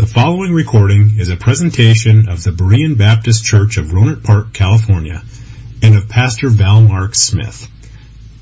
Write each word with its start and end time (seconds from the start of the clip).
The 0.00 0.06
following 0.06 0.54
recording 0.54 1.18
is 1.18 1.28
a 1.28 1.36
presentation 1.36 2.30
of 2.30 2.42
the 2.42 2.52
Berean 2.52 2.96
Baptist 2.96 3.44
Church 3.44 3.76
of 3.76 3.88
Rohnert 3.88 4.24
Park, 4.24 4.54
California, 4.54 5.22
and 5.82 5.94
of 5.94 6.08
Pastor 6.08 6.48
Val 6.48 6.80
Mark 6.80 7.14
Smith. 7.14 7.68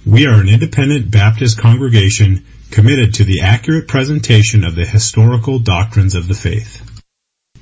We 0.06 0.28
are 0.28 0.40
an 0.40 0.48
independent 0.48 1.10
Baptist 1.10 1.58
congregation 1.58 2.46
committed 2.70 3.14
to 3.14 3.24
the 3.24 3.40
accurate 3.40 3.88
presentation 3.88 4.62
of 4.62 4.76
the 4.76 4.84
historical 4.84 5.58
doctrines 5.58 6.14
of 6.14 6.28
the 6.28 6.34
faith. 6.34 7.02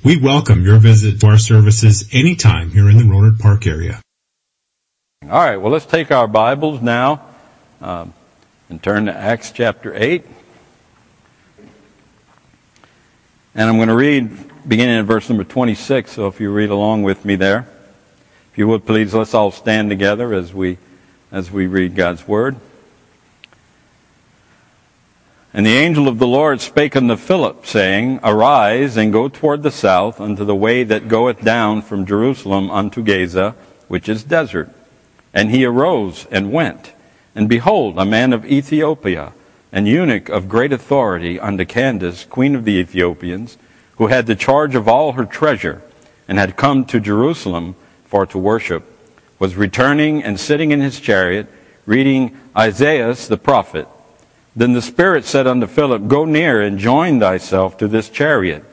We 0.03 0.21
welcome 0.21 0.63
your 0.63 0.77
visit 0.77 1.19
to 1.21 1.27
our 1.29 1.39
services 1.39 2.07
anytime 2.11 2.69
here 2.69 2.91
in 2.91 2.97
the 2.97 3.03
Rohnert 3.03 3.39
Park 3.39 3.65
area. 3.65 3.99
All 5.23 5.29
right, 5.29 5.57
well, 5.57 5.71
let's 5.71 5.87
take 5.87 6.11
our 6.11 6.27
Bibles 6.27 6.83
now 6.83 7.25
um, 7.81 8.13
and 8.69 8.81
turn 8.83 9.07
to 9.07 9.17
Acts 9.17 9.51
chapter 9.51 9.91
8. 9.95 10.23
And 13.57 13.67
I'm 13.67 13.77
going 13.77 13.87
to 13.87 13.95
read 13.95 14.69
beginning 14.69 14.99
at 14.99 15.05
verse 15.05 15.27
number 15.29 15.43
26, 15.43 16.11
so 16.11 16.27
if 16.27 16.39
you 16.39 16.51
read 16.51 16.69
along 16.69 17.01
with 17.01 17.25
me 17.25 17.35
there. 17.35 17.67
If 18.51 18.57
you 18.59 18.67
would 18.67 18.85
please, 18.85 19.15
let's 19.15 19.33
all 19.33 19.49
stand 19.49 19.89
together 19.89 20.31
as 20.31 20.53
we, 20.53 20.77
as 21.31 21.49
we 21.49 21.65
read 21.65 21.95
God's 21.95 22.27
Word. 22.27 22.57
And 25.55 25.65
the 25.65 25.71
angel 25.71 26.07
of 26.07 26.19
the 26.19 26.27
Lord 26.27 26.61
spake 26.61 26.95
unto 26.95 27.15
Philip, 27.15 27.65
saying, 27.65 28.19
Arise 28.23 28.95
and 28.95 29.11
go 29.11 29.27
toward 29.27 29.63
the 29.63 29.71
south 29.71 30.21
unto 30.21 30.45
the 30.45 30.55
way 30.55 30.83
that 30.83 31.07
goeth 31.07 31.41
down 31.43 31.81
from 31.81 32.05
Jerusalem 32.05 32.69
unto 32.69 33.01
Gaza, 33.01 33.55
which 33.87 34.07
is 34.07 34.23
desert. 34.23 34.69
And 35.33 35.49
he 35.49 35.65
arose 35.65 36.27
and 36.29 36.51
went. 36.51 36.93
And 37.33 37.49
behold, 37.49 37.97
a 37.97 38.05
man 38.05 38.33
of 38.33 38.45
Ethiopia, 38.45 39.33
an 39.77 39.85
eunuch 39.85 40.27
of 40.27 40.49
great 40.49 40.73
authority 40.73 41.39
unto 41.39 41.63
Candace, 41.63 42.25
queen 42.25 42.55
of 42.55 42.65
the 42.65 42.79
Ethiopians, 42.79 43.59
who 43.97 44.07
had 44.07 44.25
the 44.25 44.35
charge 44.35 44.73
of 44.73 44.87
all 44.87 45.11
her 45.11 45.23
treasure, 45.23 45.83
and 46.27 46.39
had 46.39 46.57
come 46.57 46.83
to 46.83 46.99
Jerusalem 46.99 47.75
for 48.03 48.25
to 48.25 48.39
worship, 48.39 48.83
was 49.37 49.55
returning 49.55 50.23
and 50.23 50.39
sitting 50.39 50.71
in 50.71 50.81
his 50.81 50.99
chariot, 50.99 51.45
reading 51.85 52.35
Isaiah 52.57 53.13
the 53.13 53.37
prophet. 53.37 53.87
Then 54.55 54.73
the 54.73 54.81
Spirit 54.81 55.25
said 55.25 55.45
unto 55.45 55.67
Philip, 55.67 56.07
Go 56.07 56.25
near 56.25 56.59
and 56.59 56.79
join 56.79 57.19
thyself 57.19 57.77
to 57.77 57.87
this 57.87 58.09
chariot. 58.09 58.63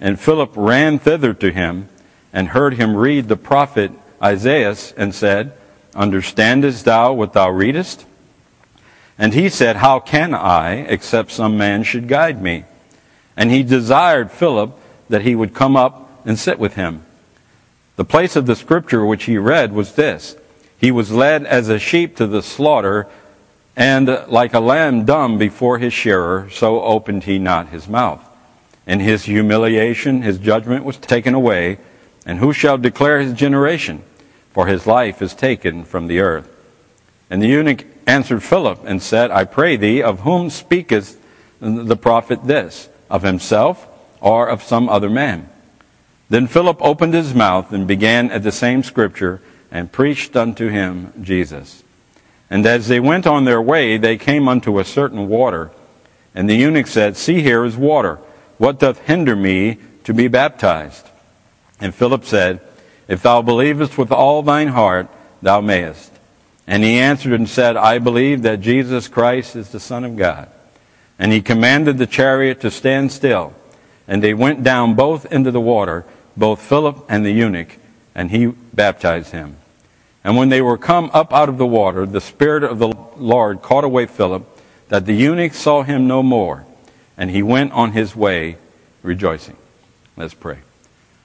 And 0.00 0.18
Philip 0.18 0.52
ran 0.56 0.98
thither 0.98 1.34
to 1.34 1.52
him, 1.52 1.90
and 2.32 2.48
heard 2.48 2.78
him 2.78 2.96
read 2.96 3.28
the 3.28 3.36
prophet 3.36 3.92
Isaiah, 4.22 4.74
and 4.96 5.14
said, 5.14 5.52
Understandest 5.94 6.86
thou 6.86 7.12
what 7.12 7.34
thou 7.34 7.50
readest? 7.50 8.06
And 9.20 9.34
he 9.34 9.50
said, 9.50 9.76
How 9.76 10.00
can 10.00 10.34
I, 10.34 10.76
except 10.76 11.30
some 11.30 11.58
man 11.58 11.82
should 11.82 12.08
guide 12.08 12.40
me? 12.40 12.64
And 13.36 13.50
he 13.50 13.62
desired 13.62 14.30
Philip 14.30 14.76
that 15.10 15.20
he 15.20 15.34
would 15.34 15.54
come 15.54 15.76
up 15.76 16.08
and 16.24 16.38
sit 16.38 16.58
with 16.58 16.74
him. 16.74 17.04
The 17.96 18.04
place 18.06 18.34
of 18.34 18.46
the 18.46 18.56
scripture 18.56 19.04
which 19.04 19.24
he 19.24 19.36
read 19.36 19.74
was 19.74 19.92
this 19.92 20.36
He 20.78 20.90
was 20.90 21.12
led 21.12 21.44
as 21.44 21.68
a 21.68 21.78
sheep 21.78 22.16
to 22.16 22.26
the 22.26 22.42
slaughter, 22.42 23.08
and 23.76 24.08
like 24.26 24.54
a 24.54 24.58
lamb 24.60 25.04
dumb 25.04 25.36
before 25.36 25.76
his 25.76 25.92
shearer, 25.92 26.48
so 26.50 26.80
opened 26.80 27.24
he 27.24 27.38
not 27.38 27.68
his 27.68 27.86
mouth. 27.86 28.26
In 28.86 29.00
his 29.00 29.24
humiliation, 29.24 30.22
his 30.22 30.38
judgment 30.38 30.82
was 30.82 30.96
taken 30.96 31.34
away, 31.34 31.76
and 32.24 32.38
who 32.38 32.54
shall 32.54 32.78
declare 32.78 33.20
his 33.20 33.34
generation? 33.34 34.02
For 34.52 34.66
his 34.66 34.86
life 34.86 35.20
is 35.20 35.34
taken 35.34 35.84
from 35.84 36.06
the 36.06 36.20
earth. 36.20 36.48
And 37.28 37.42
the 37.42 37.48
eunuch 37.48 37.84
answered 38.06 38.42
Philip 38.42 38.80
and 38.84 39.02
said, 39.02 39.30
I 39.30 39.44
pray 39.44 39.76
thee, 39.76 40.02
of 40.02 40.20
whom 40.20 40.50
speaketh 40.50 41.20
the 41.60 41.96
prophet 41.96 42.44
this? 42.44 42.88
Of 43.08 43.22
himself 43.22 43.86
or 44.20 44.48
of 44.48 44.62
some 44.62 44.88
other 44.88 45.10
man? 45.10 45.48
Then 46.28 46.46
Philip 46.46 46.80
opened 46.80 47.14
his 47.14 47.34
mouth 47.34 47.72
and 47.72 47.86
began 47.86 48.30
at 48.30 48.42
the 48.42 48.52
same 48.52 48.82
scripture 48.82 49.42
and 49.70 49.92
preached 49.92 50.36
unto 50.36 50.68
him 50.68 51.12
Jesus. 51.22 51.82
And 52.48 52.66
as 52.66 52.88
they 52.88 53.00
went 53.00 53.26
on 53.26 53.44
their 53.44 53.62
way, 53.62 53.96
they 53.96 54.16
came 54.16 54.48
unto 54.48 54.78
a 54.78 54.84
certain 54.84 55.28
water. 55.28 55.70
And 56.34 56.48
the 56.48 56.56
eunuch 56.56 56.86
said, 56.86 57.16
See, 57.16 57.42
here 57.42 57.64
is 57.64 57.76
water. 57.76 58.16
What 58.58 58.78
doth 58.78 59.06
hinder 59.06 59.36
me 59.36 59.78
to 60.04 60.12
be 60.12 60.28
baptized? 60.28 61.08
And 61.80 61.94
Philip 61.94 62.24
said, 62.24 62.60
If 63.08 63.22
thou 63.22 63.42
believest 63.42 63.96
with 63.96 64.12
all 64.12 64.42
thine 64.42 64.68
heart, 64.68 65.08
thou 65.42 65.60
mayest. 65.60 66.09
And 66.70 66.84
he 66.84 67.00
answered 67.00 67.32
and 67.32 67.48
said, 67.48 67.76
I 67.76 67.98
believe 67.98 68.42
that 68.42 68.60
Jesus 68.60 69.08
Christ 69.08 69.56
is 69.56 69.70
the 69.70 69.80
Son 69.80 70.04
of 70.04 70.16
God. 70.16 70.48
And 71.18 71.32
he 71.32 71.42
commanded 71.42 71.98
the 71.98 72.06
chariot 72.06 72.60
to 72.60 72.70
stand 72.70 73.10
still. 73.10 73.54
And 74.06 74.22
they 74.22 74.34
went 74.34 74.62
down 74.62 74.94
both 74.94 75.26
into 75.32 75.50
the 75.50 75.60
water, 75.60 76.04
both 76.36 76.62
Philip 76.62 77.04
and 77.08 77.26
the 77.26 77.32
eunuch, 77.32 77.76
and 78.14 78.30
he 78.30 78.46
baptized 78.46 79.32
him. 79.32 79.56
And 80.22 80.36
when 80.36 80.48
they 80.48 80.62
were 80.62 80.78
come 80.78 81.10
up 81.12 81.32
out 81.32 81.48
of 81.48 81.58
the 81.58 81.66
water, 81.66 82.06
the 82.06 82.20
Spirit 82.20 82.62
of 82.62 82.78
the 82.78 82.92
Lord 83.16 83.62
caught 83.62 83.82
away 83.82 84.06
Philip, 84.06 84.46
that 84.90 85.06
the 85.06 85.14
eunuch 85.14 85.54
saw 85.54 85.82
him 85.82 86.06
no 86.06 86.22
more. 86.22 86.64
And 87.16 87.32
he 87.32 87.42
went 87.42 87.72
on 87.72 87.90
his 87.90 88.14
way 88.14 88.58
rejoicing. 89.02 89.56
Let's 90.16 90.34
pray. 90.34 90.58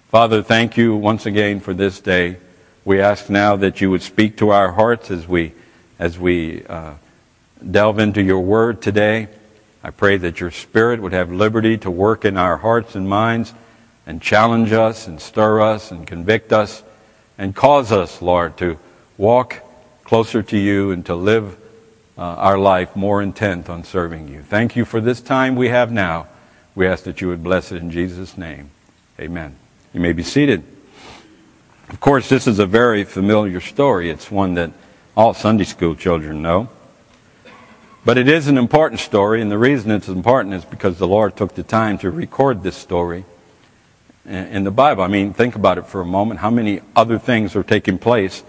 Father, 0.10 0.42
thank 0.42 0.76
you 0.76 0.96
once 0.96 1.28
again 1.28 1.60
for 1.60 1.76
this 1.76 2.00
day. 2.00 2.38
We 2.86 3.02
ask 3.02 3.32
now 3.32 3.56
that 3.56 3.82
you 3.82 3.90
would 3.90 4.04
speak 4.04 4.38
to 4.38 4.52
our 4.52 4.72
hearts 4.72 5.10
as 5.10 5.28
we, 5.28 5.54
as 5.98 6.20
we 6.20 6.64
uh, 6.66 6.94
delve 7.72 7.98
into 7.98 8.22
your 8.22 8.42
word 8.42 8.80
today. 8.80 9.28
I 9.84 9.90
pray 9.90 10.18
that 10.18 10.40
your 10.40 10.52
spirit 10.52 11.02
would 11.02 11.12
have 11.12 11.32
liberty 11.32 11.80
to 11.80 11.90
work 11.90 12.26
in 12.26 12.38
our 12.38 12.58
hearts 12.58 12.94
and 12.94 13.10
minds 13.10 13.54
and 14.06 14.22
challenge 14.22 14.72
us 14.72 15.08
and 15.08 15.20
stir 15.20 15.62
us 15.62 15.90
and 15.90 16.06
convict 16.06 16.54
us 16.54 16.84
and 17.40 17.56
cause 17.56 17.92
us, 17.92 18.22
Lord, 18.22 18.56
to 18.58 18.78
walk 19.18 19.64
closer 20.04 20.44
to 20.44 20.58
you 20.58 20.92
and 20.92 21.04
to 21.08 21.16
live 21.16 21.58
uh, 22.20 22.22
our 22.22 22.58
life 22.60 22.96
more 22.96 23.20
intent 23.20 23.68
on 23.68 23.84
serving 23.84 24.28
you. 24.28 24.44
Thank 24.44 24.76
you 24.76 24.86
for 24.86 25.02
this 25.02 25.22
time 25.22 25.56
we 25.56 25.70
have 25.70 25.92
now. 25.92 26.28
We 26.76 26.86
ask 26.86 27.04
that 27.06 27.20
you 27.20 27.30
would 27.30 27.44
bless 27.44 27.72
it 27.72 27.78
in 27.78 27.90
Jesus' 27.90 28.38
name. 28.38 28.70
Amen. 29.20 29.56
You 29.92 30.02
may 30.02 30.14
be 30.14 30.24
seated. 30.24 30.75
Of 31.90 32.00
course, 32.00 32.30
this 32.30 32.48
is 32.48 32.58
a 32.58 32.66
very 32.66 33.04
familiar 33.04 33.62
story. 33.62 34.10
It's 34.10 34.32
one 34.32 34.56
that 34.56 34.72
all 35.16 35.36
Sunday 35.36 35.66
school 35.66 35.94
children 35.94 36.42
know. 36.42 36.70
But 38.04 38.18
it 38.18 38.28
is 38.28 38.48
an 38.48 38.58
important 38.58 39.00
story, 39.00 39.40
and 39.40 39.52
the 39.52 39.58
reason 39.58 39.92
it's 39.92 40.08
important 40.08 40.56
is 40.56 40.66
because 40.66 40.98
the 40.98 41.08
Lord 41.08 41.38
took 41.38 41.54
the 41.54 41.64
time 41.64 42.00
to 42.00 42.10
record 42.10 42.64
this 42.64 42.76
story 42.76 43.24
in 44.26 44.64
the 44.64 44.72
Bible. 44.72 45.04
I 45.04 45.08
mean, 45.08 45.34
think 45.34 45.56
about 45.56 45.78
it 45.78 45.86
for 45.86 46.02
a 46.02 46.06
moment. 46.06 46.40
How 46.40 46.50
many 46.50 46.82
other 46.96 47.20
things 47.20 47.56
are 47.56 47.64
taking 47.64 48.00
place 48.00 48.44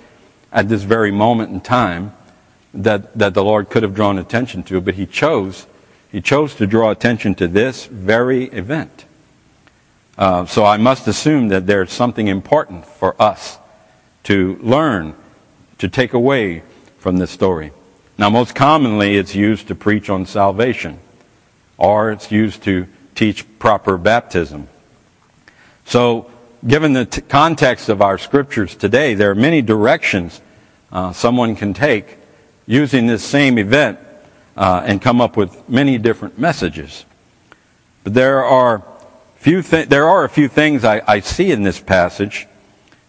at 0.50 0.70
this 0.70 0.82
very 0.82 1.10
moment 1.10 1.52
in 1.52 1.60
time 1.60 2.14
that, 2.72 3.16
that 3.18 3.34
the 3.34 3.44
Lord 3.44 3.68
could 3.68 3.82
have 3.82 3.94
drawn 3.94 4.18
attention 4.18 4.62
to, 4.64 4.80
but 4.80 4.94
He 4.94 5.04
chose, 5.04 5.66
He 6.10 6.22
chose 6.22 6.54
to 6.54 6.66
draw 6.66 6.90
attention 6.90 7.34
to 7.34 7.48
this 7.48 7.84
very 7.84 8.44
event. 8.46 9.04
Uh, 10.18 10.46
so 10.46 10.64
I 10.64 10.78
must 10.78 11.06
assume 11.08 11.48
that 11.48 11.66
there's 11.66 11.92
something 11.92 12.28
important 12.28 12.86
for 12.86 13.20
us 13.20 13.58
to 14.24 14.58
learn, 14.62 15.14
to 15.78 15.88
take 15.88 16.14
away 16.14 16.62
from 16.98 17.18
this 17.18 17.30
story. 17.30 17.72
Now, 18.18 18.30
most 18.30 18.54
commonly, 18.54 19.16
it's 19.16 19.34
used 19.34 19.68
to 19.68 19.74
preach 19.74 20.08
on 20.08 20.24
salvation, 20.24 20.98
or 21.76 22.10
it's 22.12 22.32
used 22.32 22.62
to 22.62 22.86
teach 23.14 23.44
proper 23.58 23.98
baptism. 23.98 24.68
So, 25.84 26.30
given 26.66 26.94
the 26.94 27.04
t- 27.04 27.20
context 27.20 27.90
of 27.90 28.00
our 28.00 28.16
scriptures 28.16 28.74
today, 28.74 29.14
there 29.14 29.30
are 29.30 29.34
many 29.34 29.60
directions 29.60 30.40
uh, 30.90 31.12
someone 31.12 31.56
can 31.56 31.74
take 31.74 32.16
using 32.66 33.06
this 33.06 33.22
same 33.22 33.58
event 33.58 33.98
uh, 34.56 34.82
and 34.86 35.02
come 35.02 35.20
up 35.20 35.36
with 35.36 35.68
many 35.68 35.98
different 35.98 36.38
messages. 36.38 37.04
But 38.02 38.14
there 38.14 38.42
are 38.42 38.82
few 39.46 39.62
th- 39.62 39.88
there 39.88 40.08
are 40.08 40.24
a 40.24 40.28
few 40.28 40.48
things 40.48 40.84
I, 40.84 41.00
I 41.06 41.20
see 41.20 41.52
in 41.52 41.62
this 41.62 41.78
passage, 41.78 42.48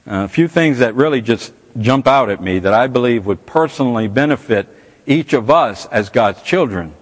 uh, 0.06 0.26
a 0.26 0.28
few 0.28 0.48
things 0.48 0.78
that 0.78 0.94
really 0.94 1.20
just 1.20 1.52
jump 1.80 2.06
out 2.06 2.30
at 2.30 2.44
me 2.44 2.60
that 2.60 2.76
I 2.76 2.86
believe 2.86 3.26
would 3.26 3.48
personally 3.48 4.08
benefit 4.08 4.68
each 5.08 5.34
of 5.34 5.50
us 5.50 5.88
as 5.88 6.10
God's 6.10 6.44
children. 6.44 6.94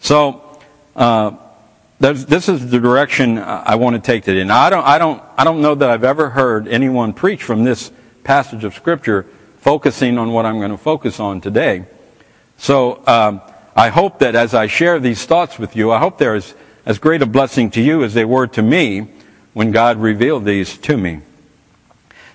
So, 0.00 0.60
uh, 0.94 1.30
this 1.98 2.50
is 2.50 2.68
the 2.68 2.78
direction 2.78 3.38
I 3.38 3.76
want 3.76 3.96
to 3.96 4.02
take 4.02 4.28
in. 4.28 4.48
Now, 4.48 4.60
I 4.60 4.68
don't, 4.68 4.84
I 4.84 4.98
don't, 4.98 5.22
I 5.38 5.44
don't 5.44 5.62
know 5.62 5.74
that 5.76 5.88
I've 5.88 6.04
ever 6.04 6.28
heard 6.28 6.68
anyone 6.68 7.14
preach 7.14 7.42
from 7.42 7.64
this 7.64 7.90
passage 8.24 8.62
of 8.64 8.74
Scripture 8.74 9.24
focusing 9.56 10.18
on 10.18 10.32
what 10.32 10.44
I'm 10.44 10.58
going 10.58 10.70
to 10.70 10.76
focus 10.76 11.18
on 11.18 11.40
today. 11.40 11.86
So, 12.58 13.02
um, 13.06 13.40
I 13.74 13.88
hope 13.88 14.18
that 14.18 14.34
as 14.34 14.52
I 14.52 14.66
share 14.66 15.00
these 15.00 15.24
thoughts 15.24 15.58
with 15.58 15.76
you, 15.76 15.90
I 15.92 15.98
hope 15.98 16.18
there 16.18 16.34
is 16.34 16.52
as 16.86 16.98
great 16.98 17.22
a 17.22 17.26
blessing 17.26 17.70
to 17.70 17.80
you 17.80 18.04
as 18.04 18.14
they 18.14 18.24
were 18.24 18.46
to 18.48 18.62
me 18.62 19.08
when 19.52 19.70
God 19.70 19.98
revealed 19.98 20.44
these 20.44 20.76
to 20.78 20.96
me. 20.96 21.20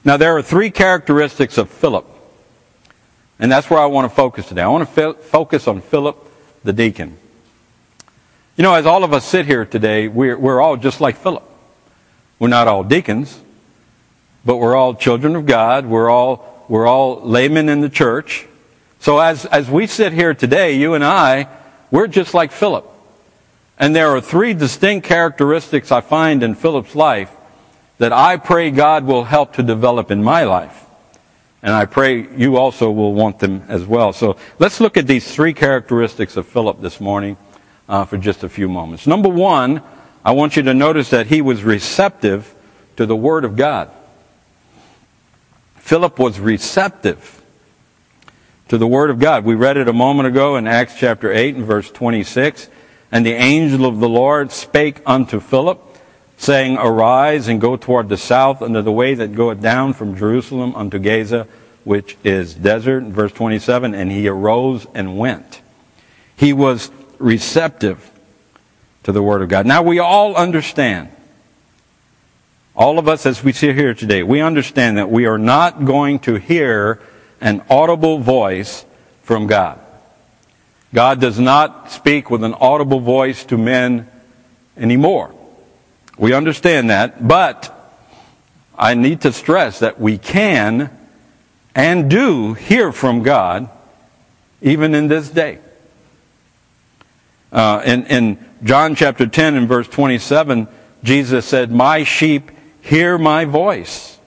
Now, 0.03 0.17
there 0.17 0.35
are 0.37 0.41
three 0.41 0.71
characteristics 0.71 1.57
of 1.57 1.69
Philip, 1.69 2.07
and 3.37 3.51
that's 3.51 3.69
where 3.69 3.79
I 3.79 3.85
want 3.85 4.09
to 4.09 4.15
focus 4.15 4.47
today. 4.47 4.61
I 4.61 4.67
want 4.67 4.87
to 4.95 5.13
focus 5.13 5.67
on 5.67 5.81
Philip 5.81 6.25
the 6.63 6.73
deacon. 6.73 7.17
You 8.55 8.63
know, 8.63 8.73
as 8.73 8.85
all 8.85 9.03
of 9.03 9.13
us 9.13 9.25
sit 9.25 9.45
here 9.45 9.65
today, 9.65 10.07
we're, 10.07 10.37
we're 10.37 10.61
all 10.61 10.77
just 10.77 10.99
like 10.99 11.17
Philip. 11.17 11.43
We're 12.39 12.47
not 12.47 12.67
all 12.67 12.83
deacons, 12.83 13.39
but 14.45 14.57
we're 14.57 14.75
all 14.75 14.95
children 14.95 15.35
of 15.35 15.45
God. 15.45 15.85
We're 15.85 16.09
all, 16.09 16.65
we're 16.67 16.87
all 16.87 17.21
laymen 17.21 17.69
in 17.69 17.81
the 17.81 17.89
church. 17.89 18.45
So 18.99 19.19
as, 19.19 19.45
as 19.45 19.69
we 19.69 19.87
sit 19.87 20.11
here 20.11 20.33
today, 20.33 20.75
you 20.75 20.93
and 20.93 21.03
I, 21.03 21.47
we're 21.91 22.07
just 22.07 22.33
like 22.33 22.51
Philip. 22.51 22.85
And 23.79 23.95
there 23.95 24.09
are 24.09 24.19
three 24.19 24.53
distinct 24.53 25.07
characteristics 25.07 25.91
I 25.91 26.01
find 26.01 26.43
in 26.43 26.53
Philip's 26.53 26.95
life 26.95 27.31
that 27.97 28.11
I 28.11 28.37
pray 28.37 28.71
God 28.71 29.05
will 29.05 29.23
help 29.23 29.53
to 29.53 29.63
develop 29.63 30.11
in 30.11 30.21
my 30.21 30.43
life. 30.43 30.85
And 31.63 31.73
I 31.73 31.85
pray 31.85 32.27
you 32.35 32.57
also 32.57 32.91
will 32.91 33.13
want 33.13 33.39
them 33.39 33.63
as 33.67 33.85
well. 33.85 34.13
So 34.13 34.37
let's 34.59 34.79
look 34.79 34.97
at 34.97 35.07
these 35.07 35.33
three 35.33 35.53
characteristics 35.53 36.37
of 36.37 36.47
Philip 36.47 36.81
this 36.81 36.99
morning 36.99 37.37
uh, 37.87 38.05
for 38.05 38.17
just 38.17 38.43
a 38.43 38.49
few 38.49 38.69
moments. 38.69 39.07
Number 39.07 39.29
one, 39.29 39.81
I 40.23 40.31
want 40.31 40.55
you 40.55 40.63
to 40.63 40.73
notice 40.73 41.09
that 41.09 41.27
he 41.27 41.41
was 41.41 41.63
receptive 41.63 42.53
to 42.97 43.05
the 43.05 43.15
Word 43.15 43.45
of 43.45 43.55
God. 43.55 43.89
Philip 45.77 46.19
was 46.19 46.39
receptive 46.39 47.41
to 48.67 48.77
the 48.77 48.87
Word 48.87 49.09
of 49.09 49.19
God. 49.19 49.43
We 49.43 49.55
read 49.55 49.77
it 49.77 49.87
a 49.87 49.93
moment 49.93 50.27
ago 50.27 50.55
in 50.55 50.67
Acts 50.67 50.95
chapter 50.97 51.31
8 51.31 51.55
and 51.55 51.65
verse 51.65 51.89
26. 51.89 52.69
And 53.11 53.25
the 53.25 53.33
angel 53.33 53.85
of 53.85 53.99
the 53.99 54.09
Lord 54.09 54.51
spake 54.51 55.01
unto 55.05 55.39
Philip, 55.39 55.81
saying, 56.37 56.77
Arise 56.77 57.47
and 57.47 57.59
go 57.59 57.75
toward 57.75 58.09
the 58.09 58.17
south 58.17 58.61
unto 58.61 58.81
the 58.81 58.91
way 58.91 59.13
that 59.15 59.35
goeth 59.35 59.61
down 59.61 59.93
from 59.93 60.15
Jerusalem 60.15 60.75
unto 60.75 60.99
Gaza, 60.99 61.47
which 61.83 62.17
is 62.23 62.53
desert. 62.53 63.03
Verse 63.05 63.31
27, 63.31 63.95
and 63.95 64.11
he 64.11 64.27
arose 64.27 64.85
and 64.93 65.17
went. 65.17 65.61
He 66.35 66.53
was 66.53 66.91
receptive 67.17 68.11
to 69.03 69.11
the 69.11 69.23
Word 69.23 69.41
of 69.41 69.49
God. 69.49 69.65
Now 69.65 69.81
we 69.81 69.99
all 69.99 70.35
understand, 70.35 71.09
all 72.75 72.99
of 72.99 73.07
us 73.07 73.25
as 73.25 73.43
we 73.43 73.51
sit 73.51 73.75
here 73.75 73.93
today, 73.93 74.23
we 74.23 74.39
understand 74.39 74.97
that 74.97 75.09
we 75.09 75.25
are 75.25 75.37
not 75.37 75.83
going 75.83 76.19
to 76.19 76.35
hear 76.35 77.01
an 77.41 77.63
audible 77.69 78.19
voice 78.19 78.85
from 79.23 79.47
God. 79.47 79.79
God 80.93 81.21
does 81.21 81.39
not 81.39 81.91
speak 81.91 82.31
with 82.31 82.43
an 82.43 82.55
audible 82.55 82.99
voice 82.99 83.45
to 83.45 83.57
men 83.57 84.07
anymore. 84.75 85.33
We 86.17 86.33
understand 86.33 86.89
that, 86.89 87.27
but 87.27 87.75
I 88.77 88.95
need 88.95 89.21
to 89.21 89.31
stress 89.31 89.79
that 89.79 89.99
we 89.99 90.17
can 90.17 90.89
and 91.75 92.09
do 92.09 92.53
hear 92.53 92.91
from 92.91 93.23
God 93.23 93.69
even 94.61 94.95
in 94.95 95.07
this 95.07 95.29
day. 95.29 95.59
Uh, 97.51 97.81
in, 97.85 98.05
in 98.07 98.45
John 98.63 98.95
chapter 98.95 99.27
10 99.27 99.55
and 99.55 99.67
verse 99.67 99.87
27, 99.87 100.67
Jesus 101.03 101.45
said, 101.45 101.71
My 101.71 102.03
sheep 102.03 102.51
hear 102.81 103.17
my 103.17 103.45
voice, 103.45 104.17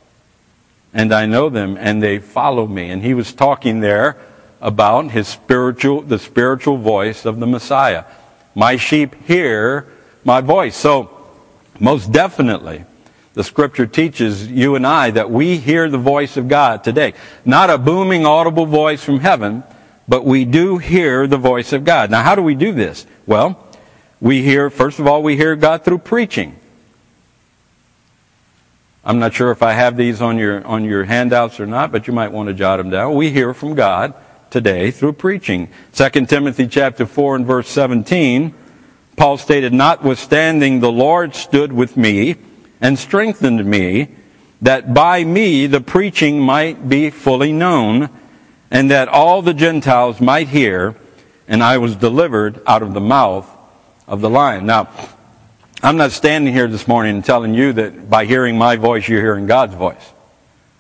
and 0.95 1.13
I 1.13 1.27
know 1.27 1.49
them, 1.49 1.77
and 1.79 2.03
they 2.03 2.19
follow 2.19 2.67
me. 2.67 2.91
And 2.91 3.03
he 3.03 3.15
was 3.15 3.33
talking 3.33 3.81
there 3.81 4.19
about 4.63 5.11
his 5.11 5.27
spiritual, 5.27 6.03
the 6.03 6.19
spiritual 6.19 6.79
voice 6.79 7.27
of 7.27 7.41
the 7.41 7.47
Messiah. 7.47 8.05
My 8.55 8.77
sheep 8.77 9.15
hear 9.25 9.89
my 10.25 10.41
voice. 10.41 10.77
So, 10.77 11.11
most 11.81 12.13
definitely, 12.13 12.85
the 13.35 13.43
scripture 13.43 13.87
teaches 13.87 14.47
you 14.47 14.77
and 14.77 14.87
I 14.87 15.11
that 15.11 15.31
we 15.31 15.59
hear 15.59 15.91
the 15.91 15.99
voice 15.99 16.37
of 16.37 16.47
God 16.47 16.85
today. 16.85 17.15
Not 17.45 17.71
a 17.71 17.79
booming 17.79 18.25
audible 18.25 18.67
voice 18.67 19.03
from 19.03 19.21
heaven, 19.21 19.65
but 20.07 20.25
we 20.25 20.45
do 20.45 20.79
hear 20.79 21.27
the 21.27 21.39
voice 21.39 21.73
of 21.73 21.85
God. 21.85 22.11
Now, 22.11 22.23
how 22.23 22.37
do 22.37 22.43
we 22.43 22.55
do 22.55 22.73
this? 22.73 23.05
Well, 23.27 23.59
we 24.21 24.43
hear, 24.43 24.71
first 24.71 25.01
of 25.01 25.09
all, 25.09 25.23
we 25.25 25.37
hear 25.37 25.57
God 25.57 25.85
through 25.85 25.99
preaching. 25.99 26.57
I'm 29.05 29.19
not 29.19 29.35
sure 29.35 29.51
if 29.51 29.65
I 29.65 29.73
have 29.73 29.97
these 29.97 30.23
on 30.23 30.39
your, 30.39 30.65
on 30.65 30.85
your 30.85 31.03
handouts 31.03 31.59
or 31.59 31.67
not, 31.67 31.91
but 31.91 32.07
you 32.07 32.13
might 32.13 32.31
want 32.31 32.49
to 32.49 32.55
jot 32.55 32.77
them 32.77 32.91
down. 32.91 33.17
We 33.17 33.31
hear 33.31 33.53
from 33.53 33.75
God 33.75 34.15
today 34.53 34.93
through 34.93 35.15
preaching. 35.15 35.69
2 35.95 36.27
Timothy 36.27 36.69
chapter 36.69 37.07
4 37.07 37.37
and 37.37 37.47
verse 37.47 37.69
17 37.69 38.55
Paul 39.17 39.37
stated, 39.37 39.73
Notwithstanding, 39.73 40.81
the 40.81 40.91
Lord 40.91 41.35
stood 41.35 41.73
with 41.73 41.97
me 41.97 42.37
and 42.81 42.99
strengthened 42.99 43.65
me, 43.65 44.09
that 44.63 44.95
by 44.95 45.25
me 45.25 45.67
the 45.67 45.81
preaching 45.81 46.41
might 46.41 46.89
be 46.89 47.11
fully 47.11 47.53
known, 47.53 48.09
and 48.71 48.91
that 48.91 49.09
all 49.09 49.43
the 49.43 49.55
Gentiles 49.55 50.21
might 50.21 50.49
hear, 50.49 50.97
and 51.47 51.63
I 51.63 51.79
was 51.79 51.95
delivered 51.95 52.63
out 52.67 52.83
of 52.83 52.95
the 52.95 53.01
mouth 53.01 53.49
of 54.09 54.21
the 54.21 54.31
lion. 54.31 54.67
Now, 54.67 54.89
I'm 55.83 55.97
not 55.97 56.13
standing 56.13 56.53
here 56.53 56.69
this 56.69 56.89
morning 56.89 57.23
telling 57.23 57.55
you 57.55 57.73
that 57.75 58.09
by 58.09 58.25
hearing 58.25 58.57
my 58.57 58.77
voice, 58.77 59.09
you're 59.09 59.21
hearing 59.21 59.47
God's 59.47 59.75
voice. 59.75 60.13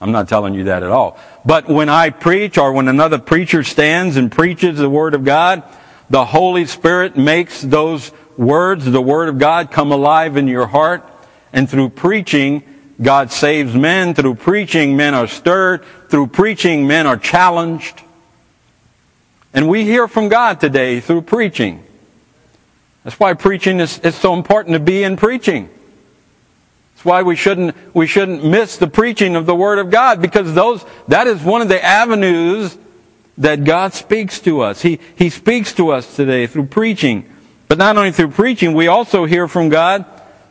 I'm 0.00 0.12
not 0.12 0.28
telling 0.28 0.54
you 0.54 0.64
that 0.64 0.82
at 0.82 0.90
all. 0.90 1.18
But 1.44 1.68
when 1.68 1.88
I 1.88 2.10
preach 2.10 2.56
or 2.56 2.72
when 2.72 2.88
another 2.88 3.18
preacher 3.18 3.64
stands 3.64 4.16
and 4.16 4.30
preaches 4.30 4.78
the 4.78 4.88
Word 4.88 5.14
of 5.14 5.24
God, 5.24 5.62
the 6.08 6.24
Holy 6.24 6.66
Spirit 6.66 7.16
makes 7.16 7.60
those 7.60 8.12
words, 8.36 8.84
the 8.84 9.02
Word 9.02 9.28
of 9.28 9.38
God, 9.38 9.70
come 9.70 9.90
alive 9.90 10.36
in 10.36 10.46
your 10.46 10.66
heart. 10.66 11.08
And 11.52 11.68
through 11.68 11.90
preaching, 11.90 12.62
God 13.00 13.32
saves 13.32 13.74
men. 13.74 14.14
Through 14.14 14.36
preaching, 14.36 14.96
men 14.96 15.14
are 15.14 15.26
stirred. 15.26 15.84
Through 16.08 16.28
preaching, 16.28 16.86
men 16.86 17.06
are 17.06 17.16
challenged. 17.16 18.02
And 19.52 19.68
we 19.68 19.84
hear 19.84 20.06
from 20.08 20.28
God 20.28 20.60
today 20.60 21.00
through 21.00 21.22
preaching. 21.22 21.84
That's 23.04 23.18
why 23.18 23.34
preaching 23.34 23.80
is, 23.80 23.98
is 23.98 24.14
so 24.14 24.34
important 24.34 24.74
to 24.74 24.80
be 24.80 25.02
in 25.02 25.16
preaching. 25.16 25.68
That's 27.02 27.10
why 27.10 27.22
we 27.22 27.34
shouldn't, 27.34 27.74
we 27.96 28.06
shouldn't 28.06 28.44
miss 28.44 28.76
the 28.76 28.86
preaching 28.86 29.34
of 29.34 29.44
the 29.44 29.56
Word 29.56 29.80
of 29.80 29.90
God 29.90 30.22
because 30.22 30.54
those, 30.54 30.84
that 31.08 31.26
is 31.26 31.42
one 31.42 31.60
of 31.60 31.66
the 31.66 31.84
avenues 31.84 32.78
that 33.38 33.64
God 33.64 33.92
speaks 33.92 34.38
to 34.42 34.60
us. 34.60 34.82
He, 34.82 35.00
he 35.16 35.28
speaks 35.28 35.72
to 35.72 35.90
us 35.90 36.14
today 36.14 36.46
through 36.46 36.66
preaching. 36.66 37.28
But 37.66 37.78
not 37.78 37.96
only 37.96 38.12
through 38.12 38.30
preaching, 38.30 38.74
we 38.74 38.86
also 38.86 39.24
hear 39.24 39.48
from 39.48 39.68
God 39.68 40.04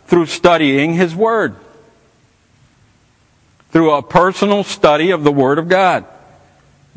through 0.07 0.25
studying 0.25 0.94
His 0.94 1.15
Word. 1.15 1.56
Through 3.69 3.94
a 3.94 4.04
personal 4.04 4.65
study 4.65 5.12
of 5.12 5.24
the 5.24 5.31
Word 5.31 5.57
of 5.57 5.69
God. 5.69 6.04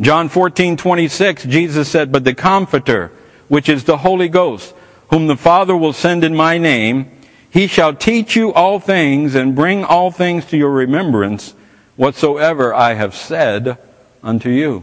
John 0.00 0.29
14, 0.29 0.77
26, 0.77 1.45
Jesus 1.45 1.89
said, 1.89 2.11
But 2.11 2.25
the 2.25 2.35
Comforter, 2.35 3.12
which 3.47 3.69
is 3.69 3.85
the 3.85 3.99
Holy 3.99 4.29
Ghost, 4.29 4.75
whom 5.11 5.29
the 5.29 5.37
Father 5.37 5.77
will 5.77 5.93
send 5.93 6.25
in 6.25 6.35
my 6.35 6.59
name, 6.59 7.13
he 7.55 7.69
shall 7.69 7.95
teach 7.95 8.35
you 8.35 8.53
all 8.53 8.81
things 8.81 9.37
and 9.37 9.55
bring 9.55 9.85
all 9.85 10.11
things 10.11 10.45
to 10.47 10.57
your 10.57 10.73
remembrance 10.73 11.55
whatsoever 11.95 12.75
I 12.75 12.95
have 12.95 13.14
said 13.14 13.78
unto 14.25 14.50
you. 14.50 14.83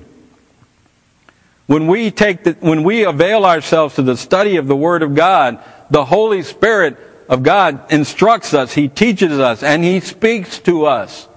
When 1.67 1.87
we 1.87 2.11
take 2.11 2.45
the, 2.45 2.53
when 2.61 2.83
we 2.83 3.03
avail 3.03 3.45
ourselves 3.45 3.95
to 3.95 4.01
the 4.01 4.15
study 4.15 4.55
of 4.55 4.67
the 4.67 4.75
Word 4.75 5.03
of 5.03 5.15
God, 5.15 5.61
the 5.89 6.05
Holy 6.05 6.43
Spirit 6.43 6.97
of 7.27 7.43
God 7.43 7.91
instructs 7.91 8.53
us, 8.53 8.73
He 8.73 8.87
teaches 8.87 9.37
us, 9.37 9.63
and 9.63 9.83
He 9.83 9.99
speaks 9.99 10.57
to 10.59 10.85
us. 10.85 11.27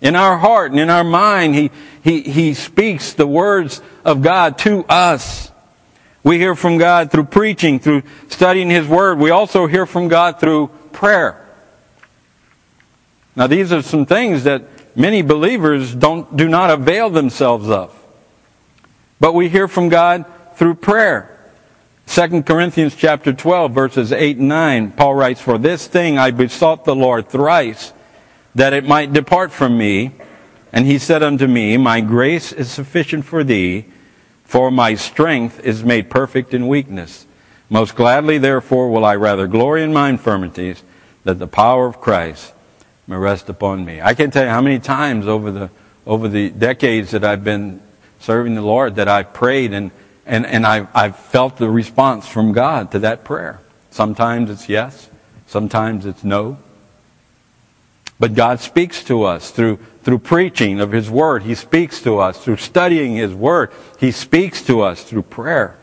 In 0.00 0.16
our 0.16 0.38
heart 0.38 0.72
and 0.72 0.80
in 0.80 0.90
our 0.90 1.04
mind, 1.04 1.54
He, 1.54 1.70
He, 2.02 2.22
He 2.22 2.54
speaks 2.54 3.12
the 3.12 3.28
words 3.28 3.80
of 4.04 4.22
God 4.22 4.58
to 4.58 4.84
us. 4.88 5.52
We 6.24 6.38
hear 6.38 6.56
from 6.56 6.78
God 6.78 7.12
through 7.12 7.26
preaching, 7.26 7.78
through 7.78 8.02
studying 8.28 8.70
His 8.70 8.88
Word. 8.88 9.18
We 9.20 9.30
also 9.30 9.68
hear 9.68 9.86
from 9.86 10.08
God 10.08 10.40
through 10.40 10.70
prayer. 10.92 11.46
Now 13.36 13.46
these 13.46 13.72
are 13.72 13.82
some 13.82 14.06
things 14.06 14.44
that 14.44 14.96
many 14.96 15.22
believers 15.22 15.94
don't, 15.94 16.36
do 16.36 16.48
not 16.48 16.70
avail 16.70 17.10
themselves 17.10 17.68
of. 17.68 17.96
But 19.18 19.34
we 19.34 19.48
hear 19.48 19.68
from 19.68 19.88
God 19.88 20.24
through 20.56 20.76
prayer. 20.76 21.36
2 22.06 22.42
Corinthians 22.42 22.96
chapter 22.96 23.32
12 23.32 23.72
verses 23.72 24.12
8 24.12 24.38
and 24.38 24.48
9, 24.48 24.92
Paul 24.92 25.14
writes, 25.14 25.40
For 25.40 25.58
this 25.58 25.86
thing 25.86 26.18
I 26.18 26.32
besought 26.32 26.84
the 26.84 26.96
Lord 26.96 27.28
thrice, 27.28 27.92
that 28.54 28.72
it 28.72 28.84
might 28.84 29.12
depart 29.12 29.52
from 29.52 29.78
me. 29.78 30.12
And 30.72 30.86
he 30.86 30.98
said 30.98 31.22
unto 31.22 31.46
me, 31.46 31.76
My 31.76 32.00
grace 32.00 32.52
is 32.52 32.70
sufficient 32.70 33.24
for 33.24 33.44
thee, 33.44 33.86
for 34.44 34.70
my 34.70 34.94
strength 34.94 35.60
is 35.60 35.84
made 35.84 36.10
perfect 36.10 36.52
in 36.52 36.66
weakness. 36.66 37.26
Most 37.70 37.94
gladly, 37.94 38.38
therefore, 38.38 38.90
will 38.90 39.04
I 39.04 39.14
rather 39.14 39.46
glory 39.46 39.84
in 39.84 39.92
my 39.92 40.08
infirmities, 40.08 40.82
that 41.22 41.38
the 41.38 41.46
power 41.46 41.86
of 41.86 42.00
Christ 42.00 42.52
may 43.06 43.16
rest 43.16 43.48
upon 43.48 43.84
me. 43.84 44.00
I 44.00 44.14
can't 44.14 44.32
tell 44.32 44.44
you 44.44 44.50
how 44.50 44.60
many 44.60 44.80
times 44.80 45.28
over 45.28 45.52
the, 45.52 45.70
over 46.04 46.28
the 46.28 46.50
decades 46.50 47.12
that 47.12 47.24
I've 47.24 47.44
been 47.44 47.80
serving 48.18 48.56
the 48.56 48.62
Lord 48.62 48.96
that 48.96 49.06
I've 49.06 49.32
prayed 49.32 49.72
and, 49.72 49.92
and, 50.26 50.44
and 50.44 50.66
I've, 50.66 50.88
I've 50.94 51.16
felt 51.16 51.58
the 51.58 51.70
response 51.70 52.26
from 52.26 52.52
God 52.52 52.90
to 52.90 52.98
that 53.00 53.24
prayer. 53.24 53.60
Sometimes 53.90 54.50
it's 54.50 54.68
yes, 54.68 55.08
sometimes 55.46 56.06
it's 56.06 56.24
no. 56.24 56.58
But 58.18 58.34
God 58.34 58.60
speaks 58.60 59.02
to 59.04 59.22
us 59.22 59.50
through, 59.50 59.78
through 60.02 60.18
preaching 60.18 60.80
of 60.80 60.92
His 60.92 61.08
Word. 61.08 61.44
He 61.44 61.54
speaks 61.54 62.02
to 62.02 62.18
us 62.18 62.42
through 62.42 62.58
studying 62.58 63.14
His 63.14 63.32
Word. 63.32 63.72
He 63.98 64.10
speaks 64.10 64.62
to 64.66 64.82
us 64.82 65.02
through 65.04 65.22
prayer. 65.22 65.76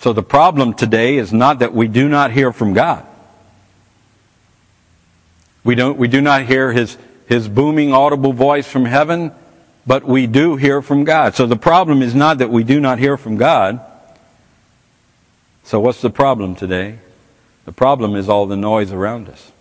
So 0.00 0.12
the 0.12 0.22
problem 0.22 0.74
today 0.74 1.16
is 1.16 1.32
not 1.32 1.58
that 1.58 1.74
we 1.74 1.88
do 1.88 2.08
not 2.08 2.30
hear 2.30 2.52
from 2.52 2.72
God. 2.72 3.04
We, 5.64 5.74
don't, 5.74 5.98
we 5.98 6.08
do 6.08 6.20
not 6.20 6.42
hear 6.46 6.72
his, 6.72 6.96
his 7.26 7.48
booming 7.48 7.92
audible 7.92 8.32
voice 8.32 8.66
from 8.66 8.84
heaven, 8.84 9.32
but 9.86 10.04
we 10.04 10.26
do 10.26 10.56
hear 10.56 10.80
from 10.82 11.04
God. 11.04 11.34
So 11.34 11.46
the 11.46 11.56
problem 11.56 12.00
is 12.00 12.14
not 12.14 12.38
that 12.38 12.50
we 12.50 12.62
do 12.62 12.80
not 12.80 12.98
hear 12.98 13.16
from 13.16 13.36
God. 13.36 13.80
So 15.64 15.80
what's 15.80 16.00
the 16.00 16.10
problem 16.10 16.54
today? 16.54 17.00
The 17.64 17.72
problem 17.72 18.14
is 18.14 18.28
all 18.28 18.46
the 18.46 18.56
noise 18.56 18.92
around 18.92 19.28
us. 19.28 19.52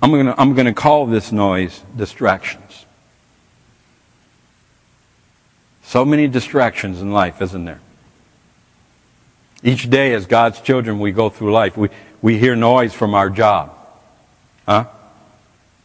I'm 0.00 0.10
going 0.10 0.26
to 0.26 0.40
I'm 0.40 0.54
going 0.54 0.66
to 0.66 0.72
call 0.72 1.06
this 1.06 1.30
noise 1.30 1.82
distractions. 1.96 2.86
So 5.88 6.04
many 6.04 6.28
distractions 6.28 7.00
in 7.00 7.12
life, 7.12 7.40
isn't 7.40 7.64
there? 7.64 7.80
Each 9.62 9.88
day, 9.88 10.12
as 10.12 10.26
God's 10.26 10.60
children, 10.60 11.00
we 11.00 11.12
go 11.12 11.30
through 11.30 11.50
life. 11.50 11.78
We, 11.78 11.88
we 12.20 12.38
hear 12.38 12.54
noise 12.54 12.92
from 12.92 13.14
our 13.14 13.30
job. 13.30 13.74
Huh? 14.66 14.84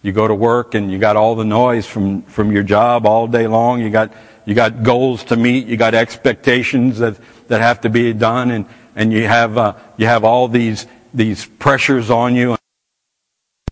You 0.02 0.12
go 0.12 0.28
to 0.28 0.36
work 0.36 0.76
and 0.76 0.92
you 0.92 1.00
got 1.00 1.16
all 1.16 1.36
the 1.36 1.46
noise 1.46 1.88
from, 1.88 2.24
from 2.24 2.52
your 2.52 2.64
job 2.64 3.06
all 3.06 3.28
day 3.28 3.48
long. 3.48 3.80
You 3.80 3.90
got, 3.90 4.12
you 4.44 4.54
got 4.54 4.84
goals 4.84 5.24
to 5.26 5.38
meet. 5.38 5.68
You 5.68 5.78
got 5.78 5.94
expectations 5.94 7.00
that, 7.00 7.16
that 7.48 7.62
have 7.62 7.80
to 7.82 7.90
be 7.90 8.12
done. 8.12 8.52
And, 8.52 8.66
and 8.98 9.14
you 9.14 9.26
have, 9.26 9.58
uh, 9.58 9.76
you 9.96 10.08
have 10.08 10.26
all 10.26 10.50
these, 10.50 10.86
these 11.14 11.46
pressures 11.46 12.10
on 12.10 12.36
you 12.36 12.58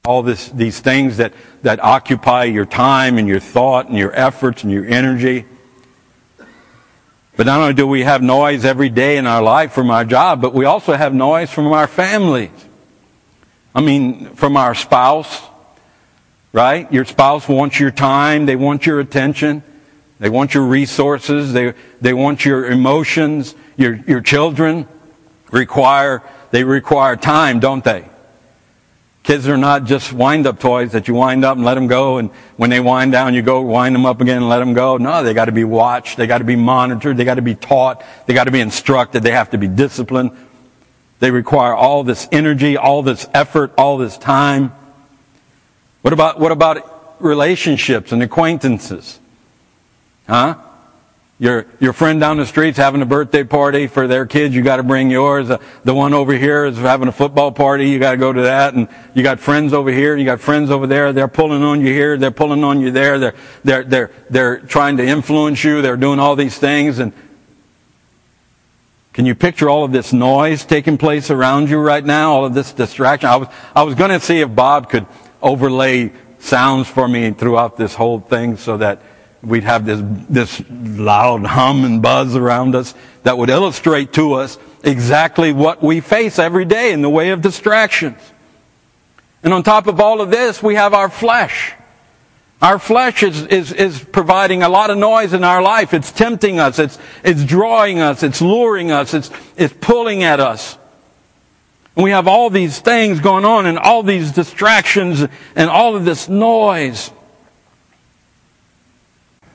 all 0.05 0.23
this, 0.23 0.47
these 0.47 0.79
things 0.79 1.17
that, 1.17 1.33
that 1.63 1.83
occupy 1.83 2.45
your 2.45 2.65
time 2.65 3.17
and 3.17 3.27
your 3.27 3.41
thought 3.41 3.89
and 3.89 3.97
your 3.97 4.13
efforts 4.13 4.63
and 4.63 4.71
your 4.71 4.85
energy. 4.85 5.45
But 7.37 7.45
not 7.45 7.59
only 7.59 7.73
do 7.73 7.87
we 7.87 8.03
have 8.03 8.21
noise 8.21 8.65
every 8.65 8.89
day 8.89 9.17
in 9.17 9.25
our 9.25 9.41
life 9.41 9.71
from 9.71 9.89
our 9.89 10.03
job, 10.03 10.41
but 10.41 10.53
we 10.53 10.65
also 10.65 10.93
have 10.93 11.13
noise 11.13 11.49
from 11.49 11.67
our 11.67 11.87
families. 11.87 12.51
I 13.73 13.81
mean, 13.81 14.35
from 14.35 14.57
our 14.57 14.75
spouse, 14.75 15.41
right? 16.51 16.91
Your 16.91 17.05
spouse 17.05 17.47
wants 17.47 17.79
your 17.79 17.91
time, 17.91 18.45
they 18.45 18.57
want 18.57 18.85
your 18.85 18.99
attention, 18.99 19.63
they 20.19 20.29
want 20.29 20.53
your 20.53 20.65
resources, 20.65 21.53
they, 21.53 21.73
they 22.01 22.13
want 22.13 22.45
your 22.45 22.65
emotions. 22.65 23.55
Your, 23.77 23.95
your 23.95 24.21
children 24.21 24.87
require, 25.51 26.21
they 26.51 26.63
require 26.63 27.15
time, 27.15 27.59
don't 27.59 27.83
they? 27.83 28.07
Kids 29.23 29.47
are 29.47 29.57
not 29.57 29.83
just 29.83 30.11
wind 30.11 30.47
up 30.47 30.59
toys 30.59 30.93
that 30.93 31.07
you 31.07 31.13
wind 31.13 31.45
up 31.45 31.55
and 31.55 31.63
let 31.63 31.75
them 31.75 31.85
go, 31.85 32.17
and 32.17 32.31
when 32.57 32.71
they 32.71 32.79
wind 32.79 33.11
down, 33.11 33.35
you 33.35 33.43
go 33.43 33.61
wind 33.61 33.93
them 33.93 34.05
up 34.05 34.19
again 34.19 34.37
and 34.37 34.49
let 34.49 34.59
them 34.59 34.73
go. 34.73 34.97
No, 34.97 35.23
they 35.23 35.35
got 35.35 35.45
to 35.45 35.51
be 35.51 35.63
watched, 35.63 36.17
they 36.17 36.25
got 36.25 36.39
to 36.39 36.43
be 36.43 36.55
monitored, 36.55 37.17
they 37.17 37.23
got 37.23 37.35
to 37.35 37.43
be 37.43 37.53
taught, 37.53 38.03
they 38.25 38.33
got 38.33 38.45
to 38.45 38.51
be 38.51 38.59
instructed, 38.59 39.21
they 39.21 39.31
have 39.31 39.51
to 39.51 39.59
be 39.59 39.67
disciplined. 39.67 40.31
They 41.19 41.29
require 41.29 41.75
all 41.75 42.03
this 42.03 42.27
energy, 42.31 42.77
all 42.77 43.03
this 43.03 43.27
effort, 43.31 43.73
all 43.77 43.99
this 43.99 44.17
time. 44.17 44.73
What 46.01 46.13
about, 46.13 46.39
what 46.39 46.51
about 46.51 47.21
relationships 47.21 48.11
and 48.11 48.23
acquaintances? 48.23 49.19
Huh? 50.27 50.55
Your, 51.41 51.65
your 51.79 51.91
friend 51.91 52.19
down 52.19 52.37
the 52.37 52.45
street's 52.45 52.77
having 52.77 53.01
a 53.01 53.05
birthday 53.07 53.43
party 53.43 53.87
for 53.87 54.05
their 54.05 54.27
kids, 54.27 54.53
you 54.53 54.61
gotta 54.61 54.83
bring 54.83 55.09
yours. 55.09 55.49
Uh, 55.49 55.57
the 55.83 55.91
one 55.91 56.13
over 56.13 56.33
here 56.33 56.65
is 56.65 56.77
having 56.77 57.07
a 57.07 57.11
football 57.11 57.51
party, 57.51 57.89
you 57.89 57.97
gotta 57.97 58.17
go 58.17 58.31
to 58.31 58.43
that. 58.43 58.75
And 58.75 58.87
you 59.15 59.23
got 59.23 59.39
friends 59.39 59.73
over 59.73 59.91
here, 59.91 60.15
you 60.15 60.23
got 60.23 60.39
friends 60.39 60.69
over 60.69 60.85
there, 60.85 61.11
they're 61.13 61.27
pulling 61.27 61.63
on 61.63 61.81
you 61.81 61.87
here, 61.87 62.15
they're 62.15 62.29
pulling 62.29 62.63
on 62.63 62.79
you 62.79 62.91
there, 62.91 63.17
they're, 63.17 63.33
they're, 63.63 63.83
they're, 63.83 64.11
they're 64.29 64.59
trying 64.59 64.97
to 64.97 65.03
influence 65.03 65.63
you, 65.63 65.81
they're 65.81 65.97
doing 65.97 66.19
all 66.19 66.35
these 66.35 66.59
things. 66.59 66.99
And 66.99 67.11
can 69.11 69.25
you 69.25 69.33
picture 69.33 69.67
all 69.67 69.83
of 69.83 69.91
this 69.91 70.13
noise 70.13 70.63
taking 70.63 70.99
place 70.99 71.31
around 71.31 71.71
you 71.71 71.79
right 71.79 72.05
now? 72.05 72.33
All 72.33 72.45
of 72.45 72.53
this 72.53 72.71
distraction? 72.71 73.27
I 73.27 73.37
was, 73.37 73.47
I 73.75 73.81
was 73.81 73.95
gonna 73.95 74.19
see 74.19 74.41
if 74.41 74.53
Bob 74.53 74.91
could 74.91 75.07
overlay 75.41 76.11
sounds 76.37 76.87
for 76.87 77.07
me 77.07 77.31
throughout 77.31 77.77
this 77.77 77.95
whole 77.95 78.19
thing 78.19 78.57
so 78.57 78.77
that 78.77 79.01
we'd 79.43 79.63
have 79.63 79.85
this, 79.85 80.01
this 80.29 80.63
loud 80.69 81.45
hum 81.45 81.83
and 81.83 82.01
buzz 82.01 82.35
around 82.35 82.75
us 82.75 82.93
that 83.23 83.37
would 83.37 83.49
illustrate 83.49 84.13
to 84.13 84.33
us 84.33 84.57
exactly 84.83 85.53
what 85.53 85.81
we 85.81 85.99
face 85.99 86.39
every 86.39 86.65
day 86.65 86.91
in 86.91 87.01
the 87.01 87.09
way 87.09 87.31
of 87.31 87.41
distractions. 87.41 88.19
And 89.43 89.53
on 89.53 89.63
top 89.63 89.87
of 89.87 89.99
all 89.99 90.21
of 90.21 90.29
this, 90.29 90.61
we 90.61 90.75
have 90.75 90.93
our 90.93 91.09
flesh. 91.09 91.73
Our 92.61 92.77
flesh 92.77 93.23
is, 93.23 93.41
is, 93.47 93.71
is 93.73 94.03
providing 94.03 94.61
a 94.61 94.69
lot 94.69 94.91
of 94.91 94.97
noise 94.97 95.33
in 95.33 95.43
our 95.43 95.63
life. 95.63 95.95
It's 95.95 96.11
tempting 96.11 96.59
us. 96.59 96.77
It's, 96.77 96.99
it's 97.23 97.43
drawing 97.43 97.99
us. 97.99 98.21
It's 98.21 98.39
luring 98.39 98.91
us. 98.91 99.15
It's, 99.15 99.31
it's 99.57 99.73
pulling 99.81 100.23
at 100.23 100.39
us. 100.39 100.77
And 101.95 102.03
we 102.03 102.11
have 102.11 102.27
all 102.27 102.51
these 102.51 102.79
things 102.79 103.19
going 103.19 103.45
on 103.45 103.65
and 103.65 103.79
all 103.79 104.03
these 104.03 104.31
distractions 104.31 105.25
and 105.55 105.69
all 105.69 105.95
of 105.95 106.05
this 106.05 106.29
noise 106.29 107.11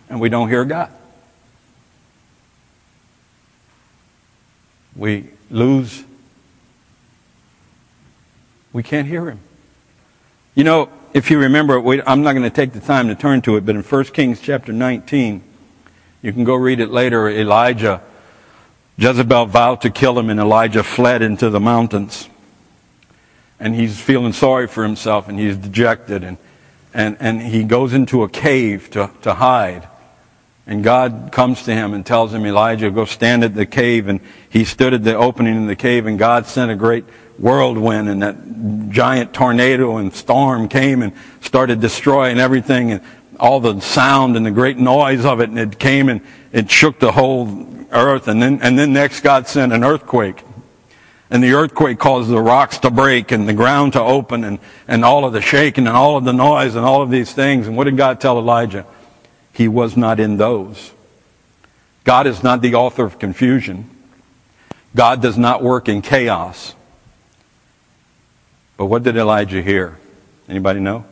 and 0.09 0.21
we 0.21 0.29
don't 0.29 0.49
hear 0.49 0.65
God. 0.65 0.91
We 4.95 5.29
lose, 5.51 6.05
we 8.73 8.83
can't 8.83 9.07
hear 9.07 9.29
Him. 9.29 9.41
You 10.55 10.65
know, 10.65 10.89
if 11.13 11.31
you 11.31 11.39
remember, 11.39 11.79
I'm 12.07 12.23
not 12.23 12.33
going 12.33 12.43
to 12.43 12.51
take 12.51 12.73
the 12.73 12.81
time 12.81 13.09
to 13.09 13.15
turn 13.15 13.43
to 13.43 13.57
it, 13.57 13.67
but 13.67 13.77
in 13.77 13.83
1 13.83 14.05
Kings 14.05 14.41
chapter 14.41 14.73
19, 14.73 15.43
you 16.23 16.33
can 16.33 16.45
go 16.45 16.55
read 16.55 16.81
it 16.81 16.91
later. 16.91 17.29
Elijah, 17.29 18.01
Jezebel 18.97 19.47
vowed 19.47 19.83
to 19.83 19.91
kill 19.91 20.19
him, 20.19 20.31
and 20.31 20.41
Elijah 20.41 20.83
fled 20.83 21.23
into 21.23 21.51
the 21.51 21.61
mountains. 21.61 22.29
And 23.61 23.75
he's 23.75 24.01
feeling 24.01 24.33
sorry 24.33 24.67
for 24.67 24.83
himself, 24.83 25.29
and 25.29 25.39
he's 25.39 25.57
dejected, 25.57 26.25
and, 26.25 26.39
and, 26.95 27.17
and 27.21 27.43
he 27.43 27.65
goes 27.65 27.93
into 27.93 28.23
a 28.23 28.29
cave 28.29 28.91
to, 28.91 29.11
to 29.23 29.35
hide. 29.35 29.89
And 30.66 30.82
God 30.82 31.28
comes 31.30 31.62
to 31.64 31.75
him 31.75 31.94
and 31.94 32.04
tells 32.04 32.35
him, 32.35 32.44
Elijah, 32.44 32.90
go 32.90 33.04
stand 33.04 33.44
at 33.44 33.54
the 33.54 33.66
cave. 33.66 34.08
And 34.08 34.20
he 34.49 34.64
stood 34.64 34.94
at 34.94 35.04
the 35.04 35.14
opening 35.14 35.56
in 35.56 35.66
the 35.66 35.76
cave 35.76 36.06
and 36.06 36.18
God 36.18 36.46
sent 36.46 36.73
a 36.73 36.75
great 36.75 37.04
whirlwind 37.38 38.08
and 38.08 38.23
that 38.23 38.90
giant 38.90 39.32
tornado 39.32 39.99
and 39.99 40.12
storm 40.12 40.68
came 40.68 41.02
and 41.02 41.12
started 41.40 41.80
destroying 41.80 42.40
everything 42.40 42.90
and 42.92 43.00
all 43.38 43.61
the 43.61 43.78
sound 43.80 44.37
and 44.37 44.44
the 44.44 44.50
great 44.50 44.76
noise 44.76 45.25
of 45.25 45.40
it. 45.40 45.50
And 45.50 45.58
it 45.58 45.78
came 45.78 46.08
and 46.08 46.20
it 46.52 46.68
shook 46.68 46.99
the 46.99 47.12
whole 47.12 47.68
earth. 47.92 48.26
And 48.26 48.42
then, 48.42 48.61
and 48.61 48.76
then 48.76 48.92
next 48.92 49.20
God 49.20 49.46
sent 49.46 49.73
an 49.73 49.85
earthquake. 49.85 50.42
And 51.30 51.44
the 51.44 51.52
earthquake 51.52 51.99
caused 51.99 52.28
the 52.28 52.40
rocks 52.40 52.78
to 52.78 52.90
break 52.90 53.30
and 53.30 53.49
the 53.49 53.52
ground 53.52 53.92
to 53.92 54.00
open 54.00 54.42
and, 54.42 54.58
and 54.88 55.04
all 55.04 55.25
of 55.25 55.32
the 55.32 55.40
shaking 55.40 55.87
and 55.87 55.96
all 55.96 56.16
of 56.16 56.25
the 56.25 56.32
noise 56.32 56.75
and 56.75 56.85
all 56.85 57.02
of 57.02 57.11
these 57.11 57.32
things. 57.32 57.68
And 57.68 57.76
what 57.76 57.85
did 57.85 57.96
God 57.96 58.20
tell 58.20 58.38
Elijah? 58.38 58.85
He 59.57 59.69
was 59.69 59.97
not 59.97 60.21
in 60.21 60.37
those. 60.37 60.93
God 62.05 62.27
is 62.27 62.43
not 62.43 62.61
the 62.61 62.75
author 62.75 63.07
of 63.07 63.19
confusion. 63.19 63.89
God 64.95 65.23
does 65.23 65.39
not 65.39 65.63
work 65.63 65.89
in 65.89 66.03
chaos. 66.03 66.75
But 68.77 68.85
what 68.85 69.03
did 69.03 69.17
Elijah 69.17 69.63
hear? 69.63 69.97
Anybody 70.47 70.81
know? 70.81 71.07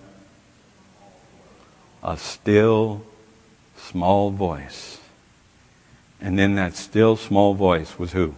A 2.03 2.19
still 2.19 3.07
small 3.79 4.31
voice. 4.31 5.01
And 6.21 6.39
then 6.39 6.57
that 6.57 6.77
still 6.77 7.17
small 7.17 7.55
voice 7.55 7.99
was 7.99 8.13
who? 8.13 8.35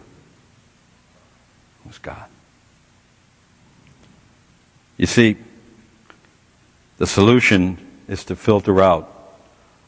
It 1.83 1.87
was 1.87 1.97
God. 1.97 2.29
You 4.95 5.05
see, 5.05 5.35
the 6.97 7.07
solution 7.07 7.77
is 8.07 8.23
to 8.23 8.37
filter 8.37 8.81
out 8.81 9.15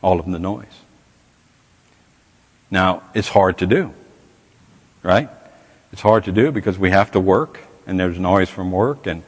all 0.01 0.19
of 0.19 0.25
the 0.25 0.39
noise. 0.39 0.65
Now, 2.71 3.03
it's 3.13 3.29
hard 3.29 3.57
to 3.59 3.67
do, 3.67 3.93
right? 5.03 5.29
It's 5.91 6.01
hard 6.01 6.25
to 6.25 6.31
do 6.31 6.51
because 6.51 6.77
we 6.77 6.91
have 6.91 7.11
to 7.11 7.19
work, 7.19 7.59
and 7.87 7.99
there's 7.99 8.19
noise 8.19 8.49
from 8.49 8.71
work, 8.71 9.07
and 9.07 9.23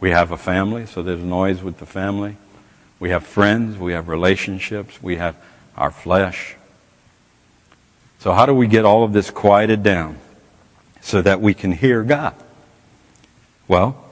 we 0.00 0.10
have 0.10 0.30
a 0.30 0.36
family, 0.36 0.86
so 0.86 1.02
there's 1.02 1.22
noise 1.22 1.62
with 1.62 1.78
the 1.78 1.86
family. 1.86 2.36
We 3.00 3.10
have 3.10 3.26
friends, 3.26 3.76
we 3.76 3.92
have 3.92 4.08
relationships, 4.08 5.02
we 5.02 5.16
have 5.16 5.36
our 5.76 5.90
flesh. 5.90 6.54
So, 8.20 8.32
how 8.32 8.46
do 8.46 8.54
we 8.54 8.66
get 8.66 8.84
all 8.84 9.04
of 9.04 9.12
this 9.12 9.30
quieted 9.30 9.82
down 9.82 10.18
so 11.00 11.20
that 11.20 11.40
we 11.40 11.52
can 11.52 11.72
hear 11.72 12.02
God? 12.02 12.34
Well, 13.66 14.02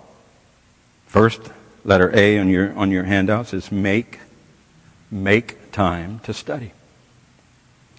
first 1.06 1.40
letter 1.84 2.14
A 2.16 2.38
on 2.38 2.48
your, 2.48 2.74
on 2.74 2.90
your 2.90 3.04
handouts 3.04 3.54
is 3.54 3.70
make, 3.70 4.18
make 5.10 5.56
time 5.72 6.20
to 6.20 6.34
study. 6.34 6.72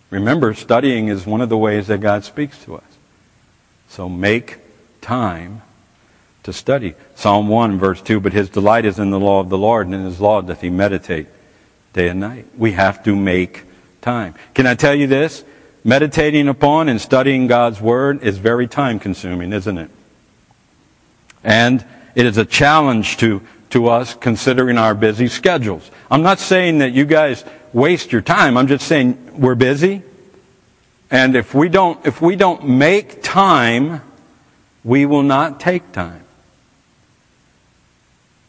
Remember, 0.09 0.53
studying 0.53 1.07
is 1.07 1.25
one 1.25 1.41
of 1.41 1.49
the 1.49 1.57
ways 1.57 1.87
that 1.87 1.99
God 1.99 2.23
speaks 2.23 2.63
to 2.65 2.75
us. 2.75 2.83
So 3.89 4.07
make 4.07 4.59
time 5.01 5.61
to 6.43 6.53
study. 6.53 6.93
Psalm 7.15 7.47
1, 7.47 7.79
verse 7.79 8.01
2 8.01 8.19
But 8.19 8.33
his 8.33 8.49
delight 8.49 8.85
is 8.85 8.99
in 8.99 9.09
the 9.09 9.19
law 9.19 9.39
of 9.39 9.49
the 9.49 9.57
Lord, 9.57 9.87
and 9.87 9.95
in 9.95 10.05
his 10.05 10.19
law 10.19 10.41
doth 10.41 10.61
he 10.61 10.69
meditate 10.69 11.27
day 11.93 12.09
and 12.09 12.19
night. 12.19 12.45
We 12.57 12.73
have 12.73 13.03
to 13.03 13.15
make 13.15 13.63
time. 14.01 14.35
Can 14.53 14.67
I 14.67 14.75
tell 14.75 14.95
you 14.95 15.07
this? 15.07 15.43
meditating 15.83 16.47
upon 16.47 16.89
and 16.89 16.99
studying 16.99 17.47
God's 17.47 17.81
Word 17.81 18.23
is 18.23 18.37
very 18.37 18.67
time 18.67 18.99
consuming, 18.99 19.53
isn't 19.53 19.77
it? 19.77 19.89
And 21.43 21.85
it 22.15 22.25
is 22.25 22.37
a 22.37 22.45
challenge 22.45 23.17
to, 23.17 23.41
to 23.71 23.89
us 23.89 24.13
considering 24.13 24.77
our 24.77 24.95
busy 24.95 25.27
schedules. 25.27 25.89
I'm 26.09 26.21
not 26.21 26.39
saying 26.39 26.77
that 26.77 26.93
you 26.93 27.05
guys 27.05 27.43
waste 27.73 28.11
your 28.11 28.21
time. 28.21 28.57
I'm 28.57 28.67
just 28.67 28.87
saying 28.87 29.39
we're 29.39 29.55
busy. 29.55 30.03
And 31.11 31.35
if 31.35 31.53
we 31.53 31.69
don't, 31.69 32.05
if 32.05 32.21
we 32.21 32.35
don't 32.35 32.67
make 32.67 33.21
time, 33.21 34.01
we 34.83 35.05
will 35.05 35.23
not 35.23 35.59
take 35.59 35.91
time. 35.91 36.23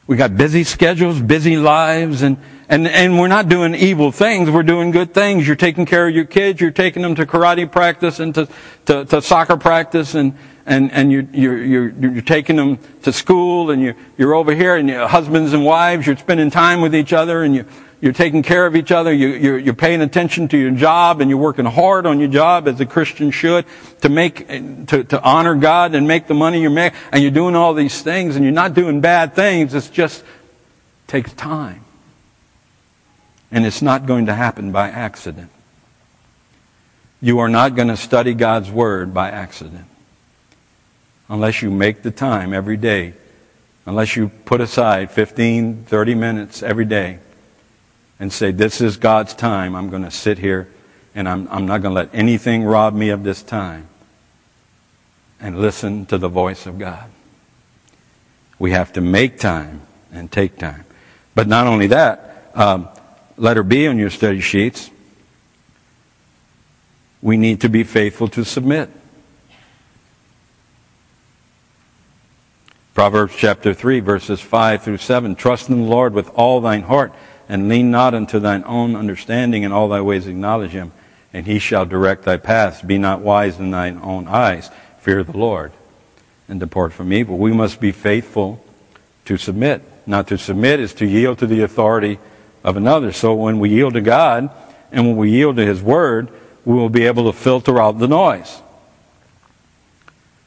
We 0.07 0.17
got 0.17 0.37
busy 0.37 0.65
schedules, 0.65 1.21
busy 1.21 1.57
lives, 1.57 2.21
and, 2.21 2.37
and, 2.69 2.87
and 2.87 3.19
we're 3.19 3.29
not 3.29 3.49
doing 3.49 3.75
evil 3.75 4.13
things. 4.13 4.51
We're 4.51 4.63
doing 4.63 4.91
good 4.91 5.15
things. 5.15 5.47
You're 5.47 5.57
taking 5.57 5.87
care 5.87 6.07
of 6.07 6.15
your 6.15 6.27
kids. 6.27 6.61
You're 6.61 6.73
taking 6.73 7.03
them 7.03 7.15
to 7.15 7.25
karate 7.25 7.71
practice 7.71 8.21
and 8.21 8.35
to, 8.35 8.49
to, 8.87 9.07
to 9.07 9.23
soccer 9.23 9.57
practice 9.57 10.15
and, 10.15 10.37
and, 10.67 10.91
and 10.93 11.13
you're, 11.13 11.27
you're, 11.33 11.59
you're, 11.59 11.89
you're 11.91 12.23
taking 12.23 12.57
them 12.57 12.79
to 13.03 13.13
school 13.13 13.71
and 13.71 13.83
you're, 13.83 13.97
you're 14.17 14.35
over 14.35 14.55
here 14.55 14.77
and 14.77 14.89
you're 14.89 15.07
husbands 15.07 15.53
and 15.53 15.65
wives, 15.65 16.07
you're 16.07 16.17
spending 16.17 16.51
time 16.51 16.81
with 16.81 16.95
each 16.95 17.13
other 17.13 17.43
and 17.43 17.55
you, 17.55 17.67
you're 18.01 18.15
taking 18.15 18.43
care 18.43 18.67
of 18.67 18.75
each 18.75 18.91
other, 18.91 19.13
you, 19.13 19.29
you're, 19.29 19.59
you're 19.59 19.75
paying 19.75 20.01
attention 20.01 20.49
to 20.49 20.57
your 20.57 20.71
job 20.71 21.21
and 21.21 21.31
you're 21.31 21.39
working 21.39 21.67
hard 21.67 22.07
on 22.07 22.19
your 22.19 22.29
job 22.29 22.67
as 22.67 22.81
a 22.81 22.87
Christian 22.87 23.31
should 23.31 23.67
to 24.01 24.09
make, 24.09 24.49
to, 24.49 25.05
to 25.05 25.23
honor 25.23 25.55
God 25.55 25.95
and 25.95 26.09
make 26.09 26.27
the 26.27 26.35
money 26.35 26.63
you 26.63 26.71
make 26.71 26.95
and 27.13 27.23
you're 27.23 27.31
doing 27.31 27.55
all 27.55 27.75
these 27.75 28.03
things 28.03 28.37
and 28.37 28.45
you're 28.45 28.53
not 28.53 28.75
doing 28.75 29.01
bad 29.01 29.35
things, 29.35 29.75
it's 29.75 29.91
just 29.91 30.25
takes 31.07 31.33
time. 31.35 31.83
And 33.51 33.67
it's 33.67 33.83
not 33.83 34.07
going 34.07 34.27
to 34.27 34.35
happen 34.35 34.73
by 34.73 34.89
accident. 34.89 35.51
You 37.21 37.39
are 37.39 37.49
not 37.49 37.77
going 37.77 37.89
to 37.89 37.97
study 37.97 38.35
God's 38.35 38.71
Word 38.71 39.15
by 39.15 39.31
accident 39.31 39.87
unless 41.29 41.63
you 41.63 41.71
make 41.71 42.03
the 42.03 42.11
time 42.11 42.53
every 42.53 42.77
day, 42.77 43.15
unless 43.87 44.17
you 44.17 44.29
put 44.45 44.61
aside 44.61 45.11
15, 45.11 45.85
30 45.85 46.15
minutes 46.15 46.63
every 46.63 46.85
day 46.85 47.19
and 48.19 48.33
say, 48.33 48.51
This 48.51 48.81
is 48.81 48.97
God's 48.97 49.35
time. 49.35 49.75
I'm 49.75 49.91
going 49.91 50.05
to 50.05 50.11
sit 50.11 50.39
here 50.39 50.69
and 51.15 51.29
I'm, 51.29 51.49
I'm 51.51 51.67
not 51.67 51.83
going 51.83 51.95
to 51.95 52.01
let 52.01 52.15
anything 52.15 52.65
rob 52.65 52.95
me 52.95 53.11
of 53.11 53.23
this 53.23 53.43
time 53.43 53.89
and 55.41 55.61
listen 55.61 56.07
to 56.07 56.19
the 56.19 56.29
voice 56.29 56.67
of 56.67 56.79
God. 56.79 57.11
We 58.59 58.71
have 58.71 58.93
to 58.95 59.01
make 59.01 59.39
time 59.39 59.83
and 60.13 60.31
take 60.31 60.59
time. 60.59 60.85
But 61.35 61.49
not 61.49 61.67
only 61.67 61.89
that, 61.89 62.51
um, 62.55 62.89
letter 63.37 63.63
B 63.63 63.87
on 63.87 63.99
your 63.99 64.11
study 64.11 64.41
sheets, 64.41 64.91
we 67.21 67.37
need 67.37 67.63
to 67.63 67.69
be 67.69 67.85
faithful 67.85 68.29
to 68.29 68.45
submit. 68.45 68.91
Proverbs 72.95 73.35
chapter 73.37 73.75
3, 73.75 73.99
verses 73.99 74.41
5 74.41 74.85
through 74.85 74.99
7. 74.99 75.35
Trust 75.35 75.69
in 75.69 75.83
the 75.83 75.91
Lord 75.91 76.15
with 76.15 76.31
all 76.37 76.61
thine 76.61 76.83
heart, 76.83 77.13
and 77.49 77.69
lean 77.69 77.91
not 77.91 78.15
unto 78.15 78.39
thine 78.39 78.63
own 78.65 78.95
understanding, 78.95 79.65
in 79.65 79.73
all 79.73 79.89
thy 79.89 80.01
ways 80.01 80.29
acknowledge 80.29 80.71
him, 80.71 80.93
and 81.33 81.45
he 81.45 81.59
shall 81.59 81.87
direct 81.87 82.23
thy 82.23 82.37
paths. 82.37 82.83
Be 82.83 82.97
not 82.97 83.21
wise 83.21 83.59
in 83.59 83.73
thine 83.73 83.99
own 84.01 84.29
eyes. 84.29 84.71
Fear 85.01 85.25
the 85.25 85.37
Lord, 85.37 85.73
and 86.47 86.61
depart 86.61 86.93
from 86.93 87.13
evil. 87.13 87.37
We 87.37 87.53
must 87.53 87.81
be 87.81 87.91
faithful 87.91 88.65
to 89.25 89.39
submit. 89.39 89.83
Not 90.07 90.29
to 90.29 90.39
submit 90.39 90.79
is 90.79 90.95
to 90.95 91.07
yield 91.07 91.41
to 91.41 91.49
the 91.49 91.63
authority 91.63 92.21
of 92.63 92.77
another. 92.77 93.11
So 93.11 93.35
when 93.35 93.59
we 93.59 93.71
yield 93.71 93.95
to 93.95 94.03
God, 94.03 94.51
and 94.93 95.05
when 95.09 95.17
we 95.17 95.33
yield 95.33 95.57
to 95.57 95.67
his 95.67 95.83
word, 95.83 96.29
we 96.65 96.75
will 96.75 96.91
be 96.91 97.07
able 97.07 97.25
to 97.25 97.37
filter 97.37 97.81
out 97.81 97.99
the 97.99 98.07
noise. 98.07 98.63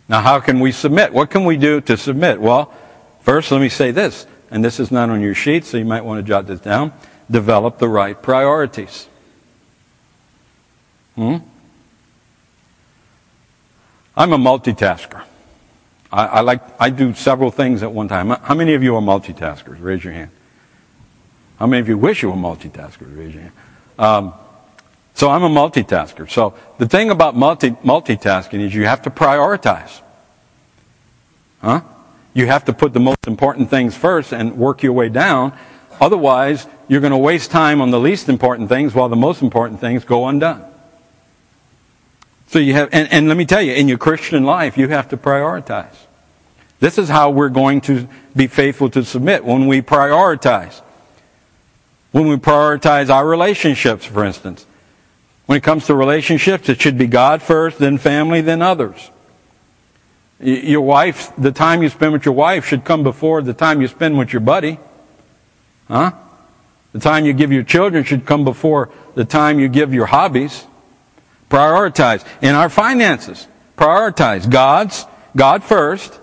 Now, 0.10 0.22
how 0.22 0.40
can 0.40 0.60
we 0.60 0.72
submit? 0.72 1.14
What 1.14 1.30
can 1.30 1.44
we 1.46 1.58
do 1.58 1.82
to 1.82 1.98
submit? 1.98 2.40
Well, 2.40 2.74
first, 3.22 3.52
let 3.52 3.60
me 3.60 3.70
say 3.70 3.92
this, 3.92 4.26
and 4.50 4.64
this 4.64 4.80
is 4.80 4.92
not 4.92 5.10
on 5.10 5.22
your 5.22 5.36
sheet, 5.36 5.66
so 5.66 5.78
you 5.78 5.86
might 5.86 6.06
want 6.06 6.20
to 6.20 6.28
jot 6.28 6.48
this 6.48 6.62
down. 6.62 6.94
Develop 7.30 7.78
the 7.78 7.90
right 7.90 8.22
priorities. 8.22 9.08
Hmm? 11.16 11.38
I'm 14.16 14.34
a 14.34 14.38
multitasker. 14.38 15.24
I, 16.12 16.26
I, 16.26 16.40
like 16.40 16.62
I 16.80 16.90
do 16.90 17.14
several 17.14 17.52
things 17.52 17.84
at 17.84 17.92
one 17.92 18.08
time. 18.08 18.30
How 18.30 18.56
many 18.56 18.74
of 18.76 18.84
you 18.84 18.96
are 18.96 19.02
multitaskers? 19.02 19.82
Raise 19.82 20.04
your 20.04 20.14
hand. 20.14 20.32
How 21.60 21.68
many 21.68 21.82
of 21.82 21.90
you 21.90 21.98
wish 21.98 22.24
you 22.24 22.30
were 22.30 22.38
multitaskers? 22.38 23.16
Raise 23.18 23.34
your 23.34 23.44
hand. 23.44 23.54
Um, 24.00 24.34
so 25.18 25.32
I'm 25.32 25.42
a 25.42 25.50
multitasker. 25.50 26.30
So 26.30 26.54
the 26.78 26.88
thing 26.88 27.10
about 27.10 27.36
multi, 27.36 27.72
multitasking 27.72 28.60
is 28.60 28.76
you 28.76 28.86
have 28.86 29.02
to 29.02 29.10
prioritize. 29.10 30.02
Huh? 31.60 31.82
You 32.36 32.46
have 32.46 32.66
to 32.66 32.74
put 32.74 32.94
the 32.94 33.00
most 33.00 33.26
important 33.26 33.72
things 33.72 33.98
first 33.98 34.32
and 34.32 34.56
work 34.60 34.84
your 34.84 34.94
way 34.94 35.10
down. 35.10 35.58
Otherwise, 36.00 36.68
you're 36.88 37.02
going 37.02 37.12
to 37.14 37.18
waste 37.18 37.50
time 37.50 37.82
on 37.82 37.90
the 37.90 38.00
least 38.00 38.30
important 38.30 38.70
things 38.70 38.94
while 38.94 39.10
the 39.10 39.16
most 39.16 39.42
important 39.42 39.80
things 39.80 40.06
go 40.06 40.28
undone. 40.28 40.64
So 42.50 42.60
you 42.60 42.74
have, 42.74 42.90
and, 42.92 43.12
and 43.12 43.28
let 43.28 43.38
me 43.38 43.46
tell 43.48 43.64
you, 43.64 43.74
in 43.74 43.88
your 43.88 43.98
Christian 43.98 44.44
life, 44.44 44.78
you 44.78 44.88
have 44.90 45.10
to 45.10 45.18
prioritize. 45.18 45.96
This 46.80 47.00
is 47.00 47.10
how 47.10 47.32
we're 47.32 47.50
going 47.50 47.82
to 47.82 48.08
be 48.36 48.46
faithful 48.46 48.92
to 48.92 49.04
submit 49.04 49.44
when 49.44 49.66
we 49.66 49.82
prioritize. 49.82 50.80
When 52.12 52.28
we 52.28 52.36
prioritize 52.36 53.10
our 53.10 53.28
relationships, 53.28 54.06
for 54.06 54.24
instance. 54.24 54.68
When 55.48 55.58
it 55.58 55.64
comes 55.64 55.86
to 55.88 55.96
relationships, 55.96 56.68
it 56.70 56.80
should 56.82 56.98
be 56.98 57.08
God 57.08 57.42
first, 57.42 57.80
then 57.80 57.98
family, 57.98 58.42
then 58.42 58.62
others. 58.62 59.10
Your 60.40 60.82
wife, 60.82 61.32
the 61.38 61.54
time 61.54 61.82
you 61.82 61.90
spend 61.90 62.14
with 62.14 62.26
your 62.26 62.36
wife 62.36 62.66
should 62.66 62.84
come 62.84 63.02
before 63.02 63.42
the 63.42 63.54
time 63.54 63.82
you 63.82 63.88
spend 63.88 64.18
with 64.18 64.34
your 64.34 64.42
buddy. 64.42 64.78
Huh? 65.88 66.12
The 66.92 67.00
time 67.00 67.26
you 67.26 67.32
give 67.32 67.52
your 67.52 67.64
children 67.64 68.04
should 68.04 68.26
come 68.26 68.44
before 68.44 68.90
the 69.16 69.24
time 69.24 69.58
you 69.60 69.70
give 69.70 69.94
your 69.94 70.06
hobbies. 70.06 70.66
Prioritize. 71.50 72.26
In 72.42 72.54
our 72.54 72.70
finances, 72.70 73.48
prioritize. 73.78 74.50
God's, 74.50 75.06
God 75.34 75.64
first, 75.64 76.20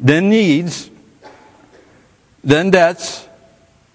then 0.00 0.30
needs, 0.30 0.90
then 2.42 2.70
debts. 2.70 3.28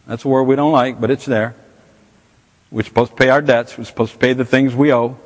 That's 0.05 0.23
a 0.23 0.27
word 0.27 0.43
we 0.43 0.55
don't 0.55 0.71
like, 0.71 1.01
but 1.01 1.09
it's 1.09 1.25
there. 1.25 1.55
We're 2.71 2.83
supposed 2.83 3.11
to 3.11 3.17
pay 3.17 3.29
our 3.29 3.41
debts. 3.41 3.77
We're 3.77 3.83
supposed 3.83 4.13
to 4.13 4.17
pay 4.17 4.33
the 4.33 4.45
things 4.45 4.73
we 4.73 4.93
owe, 4.93 5.17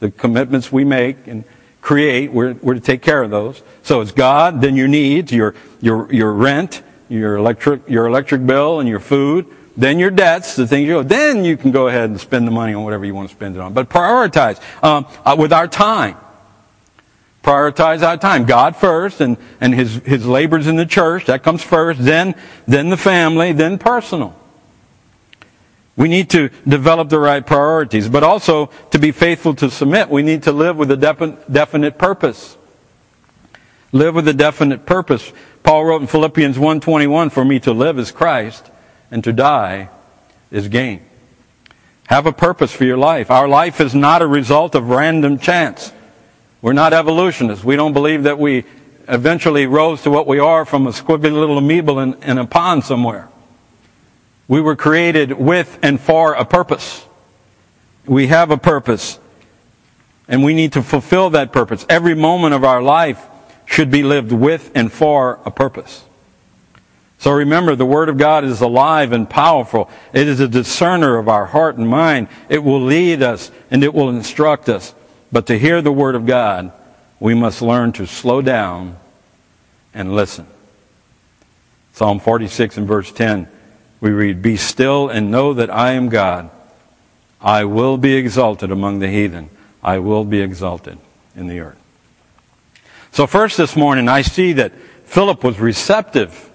the 0.00 0.10
commitments 0.10 0.72
we 0.72 0.84
make 0.84 1.26
and 1.26 1.44
create. 1.82 2.32
We're, 2.32 2.54
we're 2.54 2.74
to 2.74 2.80
take 2.80 3.02
care 3.02 3.22
of 3.22 3.30
those. 3.30 3.62
So 3.82 4.00
it's 4.00 4.12
God, 4.12 4.60
then 4.62 4.76
your 4.76 4.88
needs, 4.88 5.30
your, 5.30 5.54
your, 5.80 6.12
your 6.12 6.32
rent, 6.32 6.82
your 7.08 7.36
electric, 7.36 7.88
your 7.88 8.06
electric 8.06 8.46
bill 8.46 8.80
and 8.80 8.88
your 8.88 9.00
food, 9.00 9.46
then 9.76 9.98
your 9.98 10.10
debts, 10.10 10.56
the 10.56 10.66
things 10.66 10.88
you 10.88 10.98
owe. 10.98 11.02
Then 11.02 11.44
you 11.44 11.56
can 11.56 11.70
go 11.70 11.88
ahead 11.88 12.08
and 12.08 12.20
spend 12.20 12.46
the 12.46 12.50
money 12.50 12.72
on 12.72 12.82
whatever 12.82 13.04
you 13.04 13.14
want 13.14 13.28
to 13.28 13.34
spend 13.34 13.56
it 13.56 13.60
on. 13.60 13.74
But 13.74 13.88
prioritize 13.90 14.60
um, 14.82 15.06
uh, 15.24 15.36
with 15.38 15.52
our 15.52 15.68
time. 15.68 16.16
Prioritize 17.42 18.02
our 18.02 18.16
time. 18.16 18.44
God 18.44 18.76
first 18.76 19.20
and, 19.20 19.36
and 19.60 19.74
his, 19.74 19.96
his 19.96 20.26
labors 20.26 20.66
in 20.66 20.76
the 20.76 20.86
church. 20.86 21.26
That 21.26 21.42
comes 21.42 21.62
first. 21.62 22.02
Then, 22.04 22.34
then 22.66 22.90
the 22.90 22.96
family. 22.96 23.52
Then 23.52 23.78
personal. 23.78 24.38
We 25.96 26.08
need 26.08 26.30
to 26.30 26.50
develop 26.66 27.08
the 27.08 27.18
right 27.18 27.44
priorities, 27.44 28.08
but 28.08 28.22
also 28.22 28.70
to 28.90 28.98
be 28.98 29.12
faithful 29.12 29.54
to 29.56 29.70
submit, 29.70 30.08
we 30.08 30.22
need 30.22 30.44
to 30.44 30.52
live 30.52 30.76
with 30.76 30.90
a 30.90 30.96
definite 30.96 31.98
purpose. 31.98 32.56
Live 33.92 34.14
with 34.14 34.28
a 34.28 34.32
definite 34.32 34.86
purpose. 34.86 35.32
Paul 35.62 35.84
wrote 35.84 36.00
in 36.00 36.06
Philippians 36.06 36.58
1:21, 36.58 37.30
"For 37.30 37.44
me 37.44 37.58
to 37.60 37.72
live 37.72 37.98
is 37.98 38.12
Christ, 38.12 38.70
and 39.10 39.22
to 39.24 39.32
die 39.32 39.88
is 40.50 40.68
gain." 40.68 41.00
Have 42.06 42.26
a 42.26 42.32
purpose 42.32 42.72
for 42.72 42.84
your 42.84 42.96
life. 42.96 43.30
Our 43.30 43.48
life 43.48 43.80
is 43.80 43.94
not 43.94 44.22
a 44.22 44.26
result 44.26 44.74
of 44.74 44.90
random 44.90 45.38
chance. 45.38 45.92
We're 46.62 46.72
not 46.72 46.92
evolutionists. 46.92 47.64
We 47.64 47.76
don't 47.76 47.92
believe 47.92 48.24
that 48.24 48.38
we 48.38 48.64
eventually 49.08 49.66
rose 49.66 50.02
to 50.02 50.10
what 50.10 50.26
we 50.26 50.38
are 50.38 50.64
from 50.64 50.86
a 50.86 50.90
squiggly 50.90 51.32
little 51.32 51.58
amoeba 51.58 51.98
in, 51.98 52.14
in 52.22 52.38
a 52.38 52.46
pond 52.46 52.84
somewhere. 52.84 53.28
We 54.50 54.60
were 54.60 54.74
created 54.74 55.34
with 55.34 55.78
and 55.80 56.00
for 56.00 56.34
a 56.34 56.44
purpose. 56.44 57.06
We 58.04 58.26
have 58.26 58.50
a 58.50 58.58
purpose. 58.58 59.20
And 60.26 60.42
we 60.42 60.54
need 60.54 60.72
to 60.72 60.82
fulfill 60.82 61.30
that 61.30 61.52
purpose. 61.52 61.86
Every 61.88 62.16
moment 62.16 62.52
of 62.52 62.64
our 62.64 62.82
life 62.82 63.24
should 63.64 63.92
be 63.92 64.02
lived 64.02 64.32
with 64.32 64.72
and 64.74 64.90
for 64.90 65.38
a 65.44 65.52
purpose. 65.52 66.02
So 67.18 67.30
remember, 67.30 67.76
the 67.76 67.86
Word 67.86 68.08
of 68.08 68.18
God 68.18 68.42
is 68.42 68.60
alive 68.60 69.12
and 69.12 69.30
powerful. 69.30 69.88
It 70.12 70.26
is 70.26 70.40
a 70.40 70.48
discerner 70.48 71.16
of 71.16 71.28
our 71.28 71.46
heart 71.46 71.76
and 71.76 71.88
mind. 71.88 72.26
It 72.48 72.64
will 72.64 72.82
lead 72.82 73.22
us 73.22 73.52
and 73.70 73.84
it 73.84 73.94
will 73.94 74.08
instruct 74.08 74.68
us. 74.68 74.96
But 75.30 75.46
to 75.46 75.60
hear 75.60 75.80
the 75.80 75.92
Word 75.92 76.16
of 76.16 76.26
God, 76.26 76.72
we 77.20 77.34
must 77.34 77.62
learn 77.62 77.92
to 77.92 78.04
slow 78.04 78.42
down 78.42 78.96
and 79.94 80.16
listen. 80.16 80.48
Psalm 81.92 82.18
46 82.18 82.78
and 82.78 82.88
verse 82.88 83.12
10 83.12 83.46
we 84.00 84.10
read, 84.10 84.42
Be 84.42 84.56
still 84.56 85.08
and 85.08 85.30
know 85.30 85.52
that 85.54 85.70
I 85.70 85.92
am 85.92 86.08
God. 86.08 86.50
I 87.40 87.64
will 87.64 87.96
be 87.96 88.14
exalted 88.14 88.70
among 88.70 88.98
the 88.98 89.08
heathen. 89.08 89.50
I 89.82 89.98
will 89.98 90.24
be 90.24 90.40
exalted 90.40 90.98
in 91.34 91.46
the 91.46 91.60
earth. 91.60 91.78
So 93.12 93.26
first 93.26 93.56
this 93.56 93.76
morning, 93.76 94.08
I 94.08 94.22
see 94.22 94.52
that 94.54 94.72
Philip 95.04 95.42
was 95.42 95.58
receptive 95.58 96.50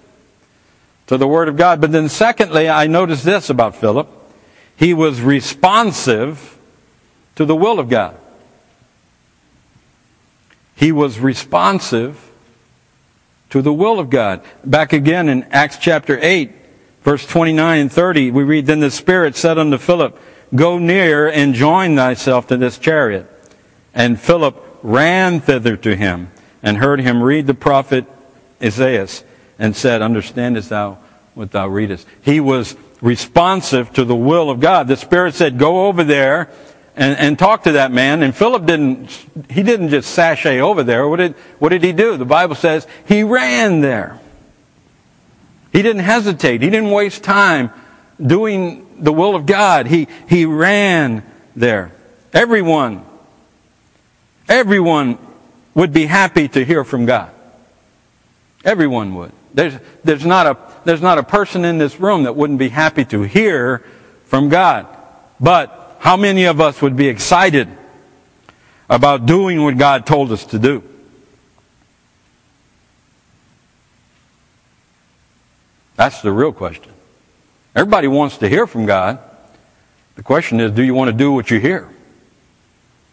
to 1.06 1.18
the 1.18 1.28
Word 1.28 1.48
of 1.48 1.56
God. 1.56 1.80
But 1.80 1.92
then 1.92 2.08
secondly, 2.08 2.68
I 2.68 2.86
notice 2.86 3.22
this 3.22 3.50
about 3.50 3.76
Philip. 3.76 4.08
He 4.76 4.94
was 4.94 5.20
responsive 5.20 6.58
to 7.36 7.44
the 7.44 7.56
will 7.56 7.78
of 7.78 7.88
God. 7.88 8.16
He 10.74 10.92
was 10.92 11.18
responsive 11.18 12.30
to 13.50 13.62
the 13.62 13.72
will 13.72 13.98
of 13.98 14.10
God. 14.10 14.42
Back 14.64 14.92
again 14.92 15.28
in 15.28 15.44
Acts 15.44 15.78
chapter 15.78 16.18
8, 16.20 16.52
verse 17.06 17.24
29 17.24 17.78
and 17.82 17.92
30, 17.92 18.32
we 18.32 18.42
read, 18.42 18.66
Then 18.66 18.80
the 18.80 18.90
Spirit 18.90 19.36
said 19.36 19.58
unto 19.58 19.78
Philip, 19.78 20.18
Go 20.52 20.76
near 20.78 21.28
and 21.28 21.54
join 21.54 21.94
thyself 21.94 22.48
to 22.48 22.56
this 22.56 22.78
chariot. 22.78 23.30
And 23.94 24.20
Philip 24.20 24.80
ran 24.82 25.40
thither 25.40 25.76
to 25.76 25.94
him 25.94 26.32
and 26.64 26.76
heard 26.76 26.98
him 26.98 27.22
read 27.22 27.46
the 27.46 27.54
prophet 27.54 28.06
Isaiah 28.60 29.06
and 29.56 29.76
said, 29.76 30.02
Understandest 30.02 30.70
thou 30.70 30.98
what 31.34 31.52
thou 31.52 31.68
readest? 31.68 32.08
He 32.22 32.40
was 32.40 32.74
responsive 33.00 33.92
to 33.92 34.04
the 34.04 34.16
will 34.16 34.50
of 34.50 34.58
God. 34.58 34.88
The 34.88 34.96
Spirit 34.96 35.36
said, 35.36 35.60
Go 35.60 35.86
over 35.86 36.02
there 36.02 36.50
and, 36.96 37.16
and 37.18 37.38
talk 37.38 37.62
to 37.64 37.72
that 37.72 37.92
man. 37.92 38.24
And 38.24 38.34
Philip 38.34 38.66
didn't, 38.66 39.10
he 39.48 39.62
didn't 39.62 39.90
just 39.90 40.10
sashay 40.10 40.60
over 40.60 40.82
there. 40.82 41.06
What 41.06 41.18
did, 41.18 41.34
what 41.60 41.68
did 41.68 41.84
he 41.84 41.92
do? 41.92 42.16
The 42.16 42.24
Bible 42.24 42.56
says 42.56 42.84
he 43.06 43.22
ran 43.22 43.80
there. 43.80 44.18
He 45.76 45.82
didn't 45.82 46.04
hesitate. 46.04 46.62
He 46.62 46.70
didn't 46.70 46.90
waste 46.90 47.22
time 47.22 47.70
doing 48.18 49.04
the 49.04 49.12
will 49.12 49.34
of 49.36 49.44
God. 49.44 49.86
He, 49.86 50.08
he 50.26 50.46
ran 50.46 51.22
there. 51.54 51.92
Everyone, 52.32 53.04
everyone 54.48 55.18
would 55.74 55.92
be 55.92 56.06
happy 56.06 56.48
to 56.48 56.64
hear 56.64 56.82
from 56.82 57.04
God. 57.04 57.30
Everyone 58.64 59.14
would. 59.16 59.32
There's, 59.52 59.74
there's, 60.02 60.24
not 60.24 60.46
a, 60.46 60.56
there's 60.86 61.02
not 61.02 61.18
a 61.18 61.22
person 61.22 61.66
in 61.66 61.76
this 61.76 62.00
room 62.00 62.22
that 62.22 62.34
wouldn't 62.34 62.58
be 62.58 62.70
happy 62.70 63.04
to 63.04 63.20
hear 63.24 63.84
from 64.24 64.48
God. 64.48 64.86
But 65.38 65.98
how 65.98 66.16
many 66.16 66.44
of 66.46 66.58
us 66.58 66.80
would 66.80 66.96
be 66.96 67.08
excited 67.08 67.68
about 68.88 69.26
doing 69.26 69.62
what 69.62 69.76
God 69.76 70.06
told 70.06 70.32
us 70.32 70.46
to 70.46 70.58
do? 70.58 70.82
That's 75.96 76.20
the 76.22 76.30
real 76.30 76.52
question. 76.52 76.92
Everybody 77.74 78.08
wants 78.08 78.38
to 78.38 78.48
hear 78.48 78.66
from 78.66 78.86
God. 78.86 79.18
The 80.14 80.22
question 80.22 80.60
is, 80.60 80.72
do 80.72 80.82
you 80.82 80.94
want 80.94 81.08
to 81.10 81.16
do 81.16 81.32
what 81.32 81.50
you 81.50 81.58
hear? 81.58 81.90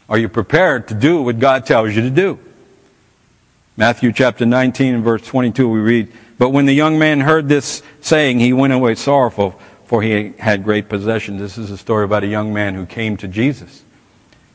Are 0.10 0.18
you 0.18 0.30
prepared 0.30 0.90
to 0.90 0.94
do 0.94 1.22
what 1.22 1.40
God 1.40 1.66
tells 1.66 1.96
you 1.96 2.02
to 2.04 2.10
do? 2.10 2.40
Matthew 3.76 4.12
chapter 4.12 4.46
19 4.46 4.96
and 4.96 5.04
verse 5.04 5.26
22 5.26 5.68
we 5.68 5.80
read, 5.80 6.12
But 6.38 6.50
when 6.50 6.66
the 6.66 6.74
young 6.74 7.00
man 7.00 7.22
heard 7.22 7.50
this 7.50 7.82
saying, 8.02 8.40
he 8.40 8.54
went 8.54 8.74
away 8.74 8.96
sorrowful, 8.96 9.60
for 9.86 10.02
he 10.04 10.34
had 10.38 10.64
great 10.64 10.90
possessions. 10.90 11.40
This 11.40 11.58
is 11.58 11.72
a 11.72 11.78
story 11.78 12.06
about 12.06 12.24
a 12.24 12.28
young 12.28 12.54
man 12.54 12.76
who 12.76 12.86
came 12.86 13.18
to 13.18 13.28
Jesus. 13.28 13.84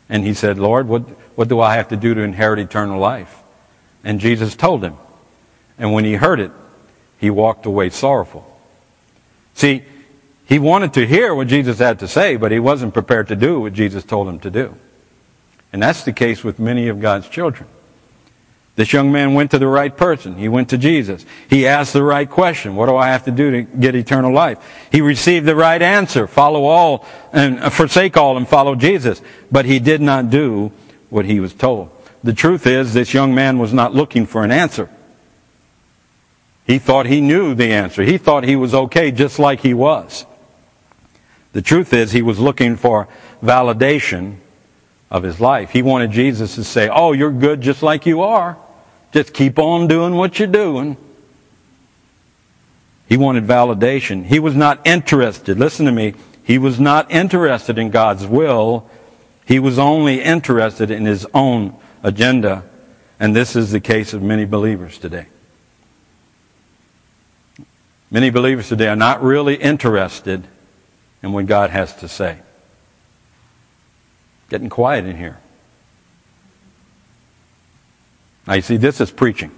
And 0.08 0.24
he 0.24 0.34
said, 0.34 0.58
Lord, 0.58 0.86
what, 0.88 1.02
what 1.36 1.48
do 1.48 1.60
I 1.60 1.76
have 1.76 1.88
to 1.88 1.96
do 1.96 2.14
to 2.14 2.20
inherit 2.20 2.60
eternal 2.60 2.98
life? 2.98 3.42
And 4.04 4.20
Jesus 4.20 4.54
told 4.54 4.84
him. 4.84 4.96
And 5.78 5.92
when 5.92 6.04
he 6.04 6.14
heard 6.14 6.40
it, 6.40 6.52
he 7.18 7.30
walked 7.30 7.66
away 7.66 7.90
sorrowful. 7.90 8.44
See, 9.54 9.84
he 10.46 10.58
wanted 10.58 10.94
to 10.94 11.06
hear 11.06 11.34
what 11.34 11.48
Jesus 11.48 11.78
had 11.78 11.98
to 11.98 12.08
say, 12.08 12.36
but 12.36 12.52
he 12.52 12.58
wasn't 12.58 12.94
prepared 12.94 13.28
to 13.28 13.36
do 13.36 13.60
what 13.60 13.74
Jesus 13.74 14.04
told 14.04 14.28
him 14.28 14.38
to 14.40 14.50
do. 14.50 14.74
And 15.72 15.82
that's 15.82 16.04
the 16.04 16.12
case 16.12 16.42
with 16.42 16.58
many 16.58 16.88
of 16.88 17.00
God's 17.00 17.28
children. 17.28 17.68
This 18.76 18.92
young 18.92 19.10
man 19.10 19.34
went 19.34 19.50
to 19.50 19.58
the 19.58 19.66
right 19.66 19.94
person. 19.94 20.36
He 20.36 20.48
went 20.48 20.70
to 20.70 20.78
Jesus. 20.78 21.26
He 21.50 21.66
asked 21.66 21.92
the 21.92 22.04
right 22.04 22.30
question. 22.30 22.76
What 22.76 22.86
do 22.86 22.96
I 22.96 23.08
have 23.08 23.24
to 23.24 23.32
do 23.32 23.50
to 23.50 23.62
get 23.62 23.96
eternal 23.96 24.32
life? 24.32 24.58
He 24.92 25.00
received 25.00 25.46
the 25.46 25.56
right 25.56 25.82
answer. 25.82 26.28
Follow 26.28 26.64
all 26.64 27.04
and 27.32 27.60
forsake 27.72 28.16
all 28.16 28.36
and 28.36 28.48
follow 28.48 28.76
Jesus. 28.76 29.20
But 29.50 29.64
he 29.64 29.80
did 29.80 30.00
not 30.00 30.30
do 30.30 30.70
what 31.10 31.24
he 31.24 31.40
was 31.40 31.52
told. 31.52 31.90
The 32.22 32.32
truth 32.32 32.68
is, 32.68 32.94
this 32.94 33.12
young 33.12 33.34
man 33.34 33.58
was 33.58 33.74
not 33.74 33.94
looking 33.94 34.26
for 34.26 34.44
an 34.44 34.52
answer. 34.52 34.88
He 36.68 36.78
thought 36.78 37.06
he 37.06 37.22
knew 37.22 37.54
the 37.54 37.72
answer. 37.72 38.02
He 38.02 38.18
thought 38.18 38.44
he 38.44 38.54
was 38.54 38.74
okay 38.74 39.10
just 39.10 39.38
like 39.38 39.60
he 39.60 39.72
was. 39.72 40.26
The 41.54 41.62
truth 41.62 41.94
is, 41.94 42.12
he 42.12 42.20
was 42.20 42.38
looking 42.38 42.76
for 42.76 43.08
validation 43.42 44.36
of 45.10 45.22
his 45.22 45.40
life. 45.40 45.70
He 45.70 45.80
wanted 45.80 46.10
Jesus 46.10 46.56
to 46.56 46.64
say, 46.64 46.90
Oh, 46.92 47.12
you're 47.12 47.32
good 47.32 47.62
just 47.62 47.82
like 47.82 48.04
you 48.04 48.20
are. 48.20 48.58
Just 49.12 49.32
keep 49.32 49.58
on 49.58 49.88
doing 49.88 50.14
what 50.14 50.38
you're 50.38 50.46
doing. 50.46 50.98
He 53.08 53.16
wanted 53.16 53.44
validation. 53.44 54.26
He 54.26 54.38
was 54.38 54.54
not 54.54 54.86
interested. 54.86 55.58
Listen 55.58 55.86
to 55.86 55.92
me. 55.92 56.12
He 56.44 56.58
was 56.58 56.78
not 56.78 57.10
interested 57.10 57.78
in 57.78 57.88
God's 57.88 58.26
will. 58.26 58.90
He 59.46 59.58
was 59.58 59.78
only 59.78 60.22
interested 60.22 60.90
in 60.90 61.06
his 61.06 61.26
own 61.32 61.74
agenda. 62.02 62.64
And 63.18 63.34
this 63.34 63.56
is 63.56 63.72
the 63.72 63.80
case 63.80 64.12
of 64.12 64.22
many 64.22 64.44
believers 64.44 64.98
today. 64.98 65.28
Many 68.10 68.30
believers 68.30 68.68
today 68.68 68.88
are 68.88 68.96
not 68.96 69.22
really 69.22 69.54
interested 69.54 70.46
in 71.22 71.32
what 71.32 71.46
God 71.46 71.70
has 71.70 71.94
to 71.96 72.08
say. 72.08 72.38
Getting 74.48 74.70
quiet 74.70 75.04
in 75.04 75.16
here. 75.16 75.38
Now, 78.46 78.54
you 78.54 78.62
see, 78.62 78.78
this 78.78 79.00
is 79.00 79.10
preaching. 79.10 79.50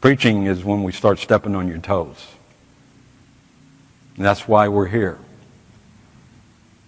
Preaching 0.00 0.46
is 0.46 0.64
when 0.64 0.84
we 0.84 0.92
start 0.92 1.18
stepping 1.18 1.54
on 1.54 1.68
your 1.68 1.78
toes. 1.78 2.26
And 4.16 4.24
that's 4.24 4.48
why 4.48 4.68
we're 4.68 4.86
here. 4.86 5.18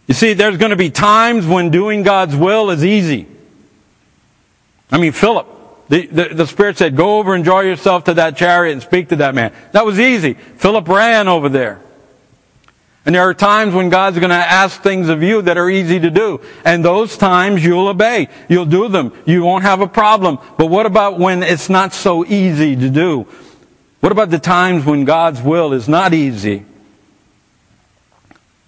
You 0.07 0.15
see, 0.15 0.33
there's 0.33 0.57
going 0.57 0.71
to 0.71 0.77
be 0.77 0.91
times 0.91 1.47
when 1.47 1.71
doing 1.71 2.03
God's 2.03 2.35
will 2.35 2.71
is 2.71 2.85
easy. 2.85 3.27
I 4.91 4.99
mean, 4.99 5.13
Philip, 5.13 5.47
the, 5.91 6.07
the, 6.07 6.25
the, 6.35 6.47
Spirit 6.47 6.79
said, 6.79 6.95
go 6.95 7.19
over, 7.19 7.35
enjoy 7.35 7.63
yourself 7.63 8.05
to 8.05 8.15
that 8.15 8.37
chariot 8.37 8.75
and 8.75 8.81
speak 8.81 9.09
to 9.09 9.17
that 9.17 9.35
man. 9.35 9.53
That 9.73 9.85
was 9.85 9.99
easy. 9.99 10.35
Philip 10.35 10.87
ran 10.87 11.27
over 11.27 11.49
there. 11.49 11.83
And 13.05 13.13
there 13.13 13.29
are 13.29 13.35
times 13.35 13.75
when 13.75 13.89
God's 13.89 14.17
going 14.21 14.31
to 14.31 14.37
ask 14.37 14.81
things 14.83 15.09
of 15.09 15.21
you 15.21 15.43
that 15.43 15.59
are 15.59 15.69
easy 15.69 15.99
to 15.99 16.09
do. 16.09 16.43
And 16.65 16.85
those 16.85 17.17
times 17.17 17.65
you'll 17.65 17.89
obey. 17.89 18.29
You'll 18.49 18.67
do 18.67 18.87
them. 18.87 19.13
You 19.27 19.43
won't 19.43 19.65
have 19.65 19.81
a 19.81 19.89
problem. 19.89 20.39
But 20.57 20.67
what 20.67 20.87
about 20.87 21.19
when 21.19 21.43
it's 21.43 21.69
not 21.69 21.93
so 21.93 22.25
easy 22.25 22.77
to 22.77 22.89
do? 22.89 23.27
What 23.99 24.13
about 24.13 24.31
the 24.31 24.39
times 24.39 24.85
when 24.85 25.05
God's 25.05 25.43
will 25.43 25.73
is 25.73 25.89
not 25.89 26.15
easy? 26.15 26.67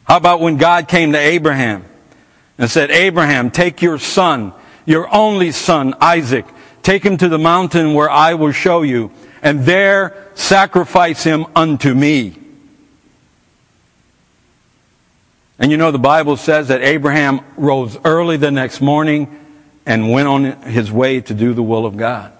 How 0.02 0.16
about 0.16 0.40
when 0.40 0.56
God 0.56 0.88
came 0.88 1.12
to 1.12 1.18
Abraham 1.18 1.84
and 2.58 2.68
said, 2.68 2.90
Abraham, 2.90 3.52
take 3.52 3.80
your 3.80 4.00
son, 4.00 4.52
your 4.86 5.08
only 5.14 5.52
son, 5.52 5.94
Isaac, 6.00 6.46
take 6.82 7.04
him 7.04 7.16
to 7.18 7.28
the 7.28 7.38
mountain 7.38 7.94
where 7.94 8.10
I 8.10 8.34
will 8.34 8.52
show 8.52 8.82
you, 8.82 9.10
and 9.42 9.64
there 9.64 10.28
sacrifice 10.34 11.24
him 11.24 11.46
unto 11.54 11.94
me. 11.94 12.36
And 15.58 15.70
you 15.70 15.76
know, 15.76 15.90
the 15.90 15.98
Bible 15.98 16.36
says 16.36 16.68
that 16.68 16.82
Abraham 16.82 17.40
rose 17.56 17.96
early 18.04 18.36
the 18.36 18.50
next 18.50 18.80
morning 18.80 19.38
and 19.86 20.10
went 20.10 20.26
on 20.26 20.44
his 20.62 20.90
way 20.90 21.20
to 21.20 21.34
do 21.34 21.54
the 21.54 21.62
will 21.62 21.86
of 21.86 21.96
God. 21.96 22.32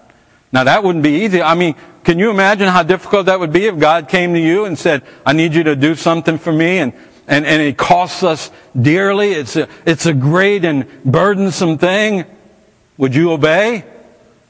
Now 0.51 0.65
that 0.65 0.83
wouldn't 0.83 1.05
be 1.05 1.25
easy. 1.25 1.41
I 1.41 1.55
mean, 1.55 1.77
can 2.05 2.19
you 2.19 2.31
imagine 2.31 2.69
how 2.69 2.83
difficult 2.83 3.27
that 3.27 3.39
would 3.39 3.53
be 3.53 3.67
if 3.67 3.79
God 3.79 4.09
came 4.09 4.35
to 4.35 4.41
you 4.41 4.65
and 4.65 4.79
said, 4.79 5.03
I 5.25 5.33
need 5.33 5.55
you 5.55 5.63
to 5.65 5.77
do 5.77 5.95
something 5.95 6.37
for 6.37 6.53
me 6.53 6.79
and, 6.79 6.93
and, 7.29 7.47
and 7.47 7.63
it 7.63 7.79
costs 7.79 8.23
us 8.23 8.51
dearly. 8.81 9.33
It's 9.33 9.57
a, 9.57 9.69
it's 9.87 10.07
a 10.07 10.13
great 10.13 10.65
and 10.65 10.87
burdensome 11.05 11.79
thing. 11.79 12.25
Would 12.99 13.15
you 13.15 13.33
obey? 13.33 13.85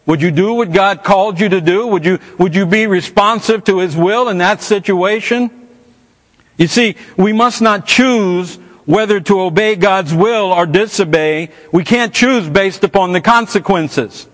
Would 0.06 0.20
you 0.20 0.30
do 0.30 0.54
what 0.54 0.72
God 0.72 1.04
called 1.04 1.38
you 1.38 1.48
to 1.48 1.60
do? 1.60 1.86
Would 1.86 2.04
you, 2.04 2.18
would 2.38 2.54
you 2.54 2.66
be 2.66 2.86
responsive 2.86 3.64
to 3.64 3.78
His 3.78 3.96
will 3.96 4.28
in 4.28 4.38
that 4.38 4.60
situation? 4.60 5.50
You 6.56 6.66
see, 6.66 6.96
we 7.16 7.32
must 7.32 7.62
not 7.62 7.86
choose 7.86 8.56
whether 8.84 9.20
to 9.20 9.40
obey 9.40 9.76
God's 9.76 10.12
will 10.12 10.52
or 10.52 10.66
disobey. 10.66 11.50
We 11.70 11.84
can't 11.84 12.12
choose 12.12 12.48
based 12.48 12.82
upon 12.82 13.12
the 13.12 13.20
consequences. 13.20 14.26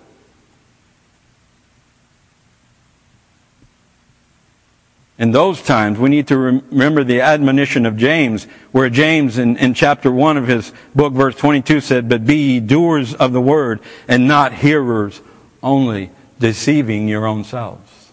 In 5.18 5.32
those 5.32 5.60
times, 5.60 5.98
we 5.98 6.08
need 6.08 6.28
to 6.28 6.38
remember 6.38 7.02
the 7.02 7.20
admonition 7.22 7.86
of 7.86 7.96
James, 7.96 8.44
where 8.70 8.88
James 8.88 9.36
in, 9.36 9.56
in 9.56 9.74
chapter 9.74 10.12
1 10.12 10.36
of 10.36 10.46
his 10.46 10.72
book, 10.94 11.12
verse 11.12 11.34
22 11.34 11.80
said, 11.80 12.08
But 12.08 12.24
be 12.24 12.36
ye 12.36 12.60
doers 12.60 13.14
of 13.14 13.32
the 13.32 13.40
word, 13.40 13.80
and 14.06 14.28
not 14.28 14.54
hearers 14.54 15.20
only, 15.62 16.10
deceiving 16.38 17.08
your 17.08 17.26
own 17.26 17.44
selves. 17.44 18.10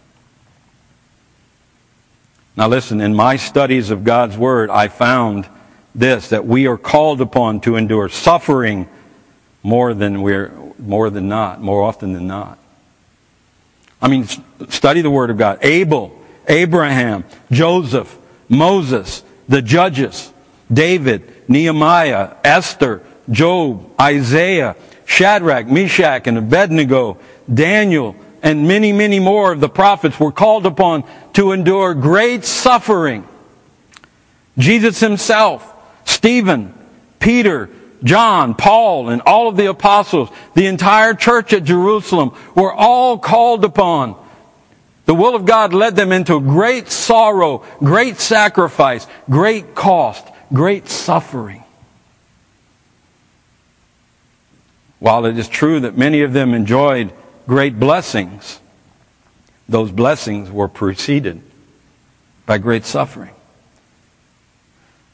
Now 2.57 2.67
listen, 2.67 3.01
in 3.01 3.13
my 3.13 3.35
studies 3.35 3.89
of 3.89 4.03
God's 4.03 4.37
Word, 4.37 4.69
I 4.69 4.87
found 4.87 5.47
this, 5.93 6.29
that 6.29 6.45
we 6.45 6.67
are 6.67 6.77
called 6.77 7.21
upon 7.21 7.61
to 7.61 7.75
endure 7.75 8.09
suffering 8.09 8.87
more 9.63 9.93
than 9.93 10.21
we're 10.21 10.53
more 10.77 11.09
than 11.09 11.27
not, 11.27 11.61
more 11.61 11.81
often 11.81 12.13
than 12.13 12.27
not. 12.27 12.57
I 14.01 14.07
mean, 14.07 14.27
study 14.69 15.01
the 15.01 15.09
Word 15.09 15.29
of 15.29 15.37
God. 15.37 15.59
Abel, 15.61 16.17
Abraham, 16.47 17.23
Joseph, 17.51 18.15
Moses, 18.49 19.23
the 19.47 19.61
judges, 19.61 20.31
David, 20.71 21.49
Nehemiah, 21.49 22.35
Esther, 22.43 23.01
Job, 23.29 23.89
Isaiah, 23.99 24.75
Shadrach, 25.05 25.67
Meshach, 25.67 26.27
and 26.27 26.37
Abednego, 26.37 27.17
Daniel, 27.51 28.15
and 28.41 28.67
many, 28.67 28.91
many 28.91 29.19
more 29.19 29.51
of 29.51 29.59
the 29.59 29.69
prophets 29.69 30.19
were 30.19 30.31
called 30.31 30.65
upon 30.65 31.03
to 31.33 31.51
endure 31.51 31.93
great 31.93 32.45
suffering. 32.45 33.27
Jesus 34.57 34.99
himself, 34.99 35.73
Stephen, 36.05 36.73
Peter, 37.19 37.69
John, 38.03 38.53
Paul, 38.53 39.09
and 39.09 39.21
all 39.25 39.47
of 39.47 39.57
the 39.57 39.65
apostles, 39.65 40.29
the 40.53 40.67
entire 40.67 41.13
church 41.13 41.53
at 41.53 41.63
Jerusalem 41.63 42.33
were 42.53 42.73
all 42.73 43.17
called 43.17 43.65
upon. 43.65 44.15
The 45.05 45.15
will 45.15 45.35
of 45.35 45.45
God 45.45 45.73
led 45.73 45.95
them 45.95 46.11
into 46.11 46.39
great 46.39 46.89
sorrow, 46.89 47.63
great 47.79 48.19
sacrifice, 48.19 49.07
great 49.29 49.75
cost, 49.75 50.25
great 50.53 50.87
suffering. 50.87 51.63
While 54.99 55.25
it 55.25 55.37
is 55.37 55.47
true 55.47 55.81
that 55.81 55.97
many 55.97 56.21
of 56.21 56.33
them 56.33 56.53
enjoyed 56.53 57.11
great 57.47 57.79
blessings, 57.79 58.59
those 59.67 59.91
blessings 59.91 60.49
were 60.51 60.67
preceded 60.67 61.41
by 62.45 62.57
great 62.57 62.85
suffering. 62.85 63.31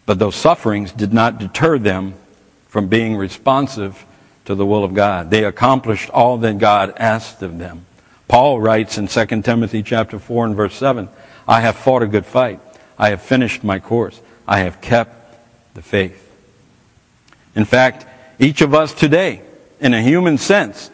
But 0.06 0.20
those 0.20 0.36
sufferings 0.36 0.91
did 0.91 1.13
not 1.13 1.39
deter 1.39 1.78
them 1.78 2.15
from 2.67 2.88
being 2.88 3.15
responsive 3.15 4.06
to 4.46 4.56
the 4.56 4.65
will 4.65 4.84
of 4.84 4.94
God. 4.94 5.30
They 5.30 5.44
accomplished 5.44 6.10
all 6.10 6.38
that 6.39 6.58
God 6.58 6.94
asked 6.98 7.41
of 7.44 7.58
them. 7.58 7.86
Paul 8.28 8.60
writes 8.60 8.98
in 8.98 9.08
2 9.08 9.41
Timothy 9.41 9.84
chapter 9.84 10.17
4 10.17 10.48
and 10.48 10.56
verse 10.56 10.76
7, 10.76 11.10
I 11.48 11.62
have 11.62 11.76
fought 11.76 12.02
a 12.02 12.08
good 12.08 12.26
fight. 12.26 12.60
I 12.98 13.10
have 13.10 13.22
finished 13.22 13.63
my 13.63 13.80
course. 13.80 14.22
I 14.48 14.60
have 14.60 14.82
kept 14.82 15.38
the 15.74 15.82
faith. 15.82 16.30
In 17.56 17.65
fact, 17.65 18.06
each 18.39 18.62
of 18.62 18.74
us 18.74 18.94
today, 18.94 19.41
in 19.80 19.94
a 19.94 20.02
human 20.02 20.38
sense, 20.38 20.89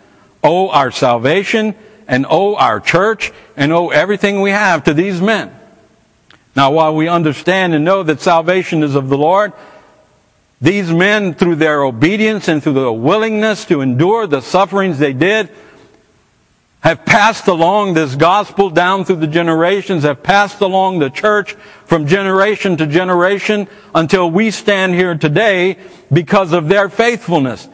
owe 0.48 0.70
our 0.70 0.92
salvation 0.92 1.76
and 2.08 2.26
owe 2.30 2.56
our 2.56 2.80
church 2.80 3.34
and 3.58 3.74
owe 3.74 3.90
everything 3.90 4.42
we 4.42 4.52
have 4.52 4.86
to 4.86 4.94
these 4.94 5.22
men. 5.22 5.54
Now, 6.56 6.72
while 6.72 6.96
we 6.96 7.08
understand 7.08 7.76
and 7.76 7.84
know 7.84 8.02
that 8.04 8.22
salvation 8.22 8.82
is 8.82 8.96
of 8.96 9.10
the 9.10 9.18
Lord, 9.18 9.52
these 10.62 10.90
men, 10.90 11.36
through 11.36 11.56
their 11.56 11.84
obedience 11.84 12.48
and 12.48 12.64
through 12.64 12.74
their 12.74 12.92
willingness 12.92 13.66
to 13.66 13.82
endure 13.82 14.26
the 14.26 14.42
sufferings 14.42 14.98
they 14.98 15.14
did, 15.14 15.52
have 16.80 17.06
passed 17.06 17.48
along 17.48 17.94
this 17.94 18.16
gospel 18.16 18.70
down 18.70 19.04
through 19.04 19.18
the 19.18 19.28
generations, 19.28 20.04
have 20.04 20.24
passed 20.24 20.62
along 20.62 21.00
the 21.00 21.10
church 21.10 21.54
from 21.86 22.08
generation 22.08 22.78
to 22.78 22.88
generation 22.88 23.68
until 23.94 24.32
we 24.32 24.50
stand 24.50 24.96
here 24.96 25.16
today 25.16 25.78
because 26.12 26.54
of 26.54 26.70
their 26.70 26.88
faithfulness. 26.88 27.68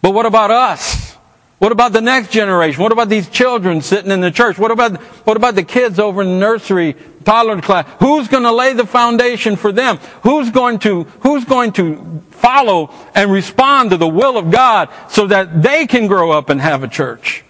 But 0.00 0.14
what 0.14 0.26
about 0.26 0.50
us? 0.50 1.15
What 1.58 1.72
about 1.72 1.94
the 1.94 2.02
next 2.02 2.32
generation? 2.32 2.82
What 2.82 2.92
about 2.92 3.08
these 3.08 3.30
children 3.30 3.80
sitting 3.80 4.10
in 4.10 4.20
the 4.20 4.30
church? 4.30 4.58
What 4.58 4.70
about, 4.70 4.96
what 5.26 5.38
about 5.38 5.54
the 5.54 5.62
kids 5.62 5.98
over 5.98 6.20
in 6.20 6.28
the 6.28 6.38
nursery, 6.38 6.94
toddler 7.24 7.62
class? 7.62 7.88
Who's 7.98 8.28
going 8.28 8.42
to 8.42 8.52
lay 8.52 8.74
the 8.74 8.86
foundation 8.86 9.56
for 9.56 9.72
them? 9.72 9.96
Who's 10.22 10.50
going 10.50 10.80
to, 10.80 11.04
who's 11.20 11.46
going 11.46 11.72
to 11.72 12.22
follow 12.30 12.92
and 13.14 13.32
respond 13.32 13.90
to 13.90 13.96
the 13.96 14.08
will 14.08 14.36
of 14.36 14.50
God 14.50 14.90
so 15.08 15.26
that 15.28 15.62
they 15.62 15.86
can 15.86 16.08
grow 16.08 16.30
up 16.30 16.50
and 16.50 16.60
have 16.60 16.82
a 16.82 16.88
church? 16.88 17.42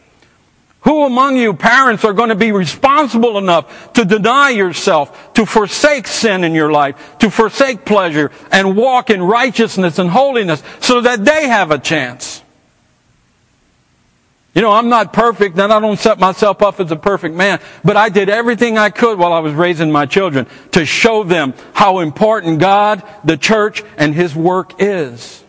Who 0.82 1.04
among 1.04 1.36
you 1.36 1.52
parents 1.52 2.04
are 2.04 2.12
going 2.12 2.28
to 2.28 2.36
be 2.36 2.52
responsible 2.52 3.38
enough 3.38 3.92
to 3.94 4.04
deny 4.04 4.50
yourself, 4.50 5.34
to 5.34 5.44
forsake 5.44 6.06
sin 6.06 6.44
in 6.44 6.54
your 6.54 6.70
life, 6.70 7.18
to 7.18 7.28
forsake 7.28 7.84
pleasure, 7.84 8.30
and 8.52 8.76
walk 8.76 9.10
in 9.10 9.20
righteousness 9.20 9.98
and 9.98 10.08
holiness 10.08 10.62
so 10.78 11.00
that 11.00 11.24
they 11.24 11.48
have 11.48 11.72
a 11.72 11.78
chance? 11.80 12.35
You 14.56 14.62
know, 14.62 14.72
I'm 14.72 14.88
not 14.88 15.12
perfect 15.12 15.58
and 15.58 15.70
I 15.70 15.78
don't 15.80 15.98
set 15.98 16.18
myself 16.18 16.62
up 16.62 16.80
as 16.80 16.90
a 16.90 16.96
perfect 16.96 17.34
man, 17.34 17.60
but 17.84 17.98
I 17.98 18.08
did 18.08 18.30
everything 18.30 18.78
I 18.78 18.88
could 18.88 19.18
while 19.18 19.34
I 19.34 19.40
was 19.40 19.52
raising 19.52 19.92
my 19.92 20.06
children 20.06 20.46
to 20.72 20.86
show 20.86 21.24
them 21.24 21.52
how 21.74 21.98
important 21.98 22.58
God, 22.58 23.02
the 23.22 23.36
church, 23.36 23.82
and 23.98 24.14
His 24.14 24.34
work 24.34 24.80
is. 24.80 25.44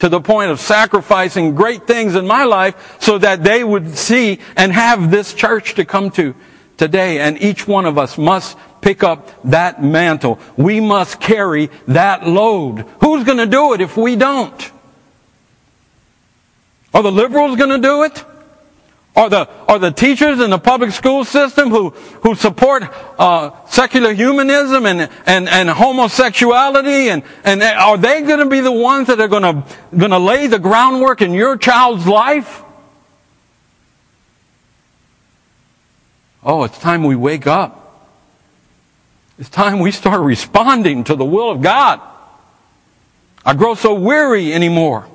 To 0.00 0.10
the 0.10 0.20
point 0.20 0.50
of 0.50 0.60
sacrificing 0.60 1.54
great 1.54 1.86
things 1.86 2.16
in 2.16 2.26
my 2.26 2.44
life 2.44 2.98
so 3.00 3.16
that 3.16 3.42
they 3.42 3.64
would 3.64 3.96
see 3.96 4.40
and 4.58 4.72
have 4.72 5.10
this 5.10 5.32
church 5.32 5.76
to 5.76 5.86
come 5.86 6.10
to 6.10 6.34
today. 6.76 7.20
And 7.20 7.40
each 7.40 7.66
one 7.66 7.86
of 7.86 7.96
us 7.96 8.18
must 8.18 8.58
pick 8.82 9.02
up 9.04 9.30
that 9.44 9.82
mantle. 9.82 10.38
We 10.58 10.80
must 10.80 11.18
carry 11.18 11.70
that 11.88 12.28
load. 12.28 12.84
Who's 13.00 13.24
going 13.24 13.38
to 13.38 13.46
do 13.46 13.72
it 13.72 13.80
if 13.80 13.96
we 13.96 14.16
don't? 14.16 14.75
Are 16.96 17.02
the 17.02 17.12
liberals 17.12 17.58
going 17.58 17.68
to 17.68 17.78
do 17.78 18.04
it? 18.04 18.24
Are 19.14 19.28
the, 19.28 19.50
are 19.68 19.78
the 19.78 19.90
teachers 19.90 20.40
in 20.40 20.48
the 20.48 20.58
public 20.58 20.92
school 20.92 21.26
system 21.26 21.68
who, 21.68 21.90
who 21.90 22.34
support 22.34 22.84
uh, 23.18 23.50
secular 23.66 24.14
humanism 24.14 24.86
and, 24.86 25.10
and, 25.26 25.46
and 25.46 25.68
homosexuality, 25.68 27.10
and, 27.10 27.22
and 27.44 27.62
are 27.62 27.98
they 27.98 28.22
going 28.22 28.38
to 28.38 28.46
be 28.46 28.60
the 28.60 28.72
ones 28.72 29.08
that 29.08 29.20
are 29.20 29.28
going 29.28 29.42
to, 29.42 29.62
going 29.94 30.10
to 30.10 30.18
lay 30.18 30.46
the 30.46 30.58
groundwork 30.58 31.20
in 31.20 31.34
your 31.34 31.58
child's 31.58 32.06
life? 32.06 32.62
Oh, 36.42 36.64
it's 36.64 36.78
time 36.78 37.04
we 37.04 37.14
wake 37.14 37.46
up. 37.46 38.08
It's 39.38 39.50
time 39.50 39.80
we 39.80 39.90
start 39.90 40.22
responding 40.22 41.04
to 41.04 41.14
the 41.14 41.26
will 41.26 41.50
of 41.50 41.60
God. 41.60 42.00
I 43.44 43.52
grow 43.52 43.74
so 43.74 43.92
weary 43.92 44.54
anymore. 44.54 45.06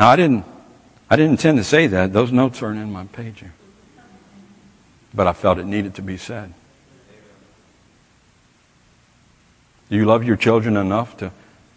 Now, 0.00 0.08
I 0.08 0.16
didn't, 0.16 0.46
I 1.10 1.16
didn't 1.16 1.32
intend 1.32 1.58
to 1.58 1.64
say 1.64 1.86
that. 1.88 2.14
Those 2.14 2.32
notes 2.32 2.62
aren't 2.62 2.78
in 2.78 2.90
my 2.90 3.04
pager. 3.04 3.50
But 5.12 5.26
I 5.26 5.34
felt 5.34 5.58
it 5.58 5.66
needed 5.66 5.96
to 5.96 6.02
be 6.02 6.16
said. 6.16 6.54
Do 9.90 9.96
you 9.96 10.06
love 10.06 10.24
your 10.24 10.36
children 10.36 10.78
enough 10.78 11.18
to 11.18 11.32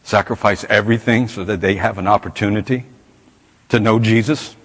sacrifice 0.05 0.63
everything 0.63 1.27
so 1.27 1.43
that 1.43 1.59
they 1.59 1.75
have 1.75 1.97
an 1.97 2.07
opportunity 2.07 2.85
to 3.67 3.81
know 3.81 3.99
Jesus? 3.99 4.55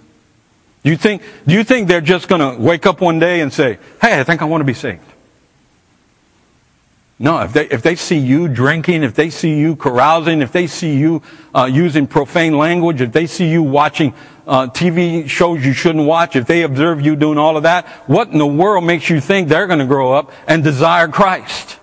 Do 0.83 0.89
you 0.89 0.95
think, 0.95 1.21
do 1.45 1.53
you 1.53 1.65
think 1.65 1.89
they're 1.89 1.99
just 1.99 2.29
going 2.29 2.39
to 2.39 2.63
wake 2.63 2.85
up 2.85 3.01
one 3.01 3.19
day 3.19 3.41
and 3.41 3.51
say, 3.51 3.77
hey, 4.01 4.21
I 4.21 4.23
think 4.23 4.41
I 4.41 4.45
want 4.45 4.61
to 4.61 4.65
be 4.65 4.73
saved? 4.73 5.01
No, 7.21 7.41
if 7.41 7.51
they, 7.51 7.67
if 7.67 7.81
they 7.81 7.97
see 7.97 8.17
you 8.17 8.47
drinking, 8.47 9.03
if 9.03 9.13
they 9.13 9.29
see 9.29 9.59
you 9.59 9.75
carousing, 9.75 10.41
if 10.41 10.53
they 10.53 10.67
see 10.67 10.97
you 10.97 11.21
uh, 11.53 11.65
using 11.65 12.07
profane 12.07 12.57
language, 12.57 13.01
if 13.01 13.11
they 13.11 13.27
see 13.27 13.49
you 13.49 13.61
watching 13.61 14.13
uh, 14.47 14.67
TV 14.67 15.29
shows 15.29 15.65
you 15.65 15.73
shouldn't 15.73 16.05
watch, 16.05 16.37
if 16.37 16.47
they 16.47 16.63
observe 16.63 17.01
you 17.01 17.17
doing 17.17 17.37
all 17.37 17.57
of 17.57 17.63
that, 17.63 17.85
what 18.07 18.29
in 18.29 18.37
the 18.37 18.47
world 18.47 18.85
makes 18.85 19.09
you 19.09 19.19
think 19.19 19.49
they're 19.49 19.67
going 19.67 19.79
to 19.79 19.85
grow 19.85 20.13
up 20.13 20.31
and 20.47 20.63
desire 20.63 21.09
Christ? 21.09 21.77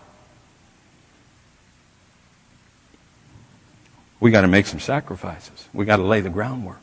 We 4.19 4.31
got 4.31 4.41
to 4.41 4.49
make 4.49 4.65
some 4.65 4.81
sacrifices. 4.81 5.69
We 5.75 5.85
got 5.85 5.97
to 5.97 6.03
lay 6.03 6.23
the 6.23 6.31
groundwork. 6.31 6.81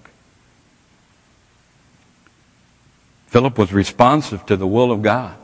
Philip 3.27 3.57
was 3.57 3.73
responsive 3.73 4.45
to 4.45 4.55
the 4.55 4.67
will 4.67 4.91
of 4.91 5.01
God. 5.01 5.35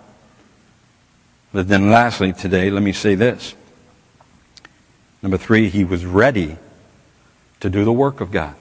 But 1.51 1.67
then 1.67 1.89
lastly 1.89 2.33
today, 2.33 2.69
let 2.69 2.83
me 2.83 2.93
say 2.93 3.15
this. 3.15 3.55
Number 5.21 5.38
three, 5.38 5.69
he 5.69 5.83
was 5.83 6.05
ready 6.05 6.57
to 7.59 7.69
do 7.69 7.83
the 7.83 7.91
work 7.91 8.21
of 8.21 8.31
God. 8.31 8.55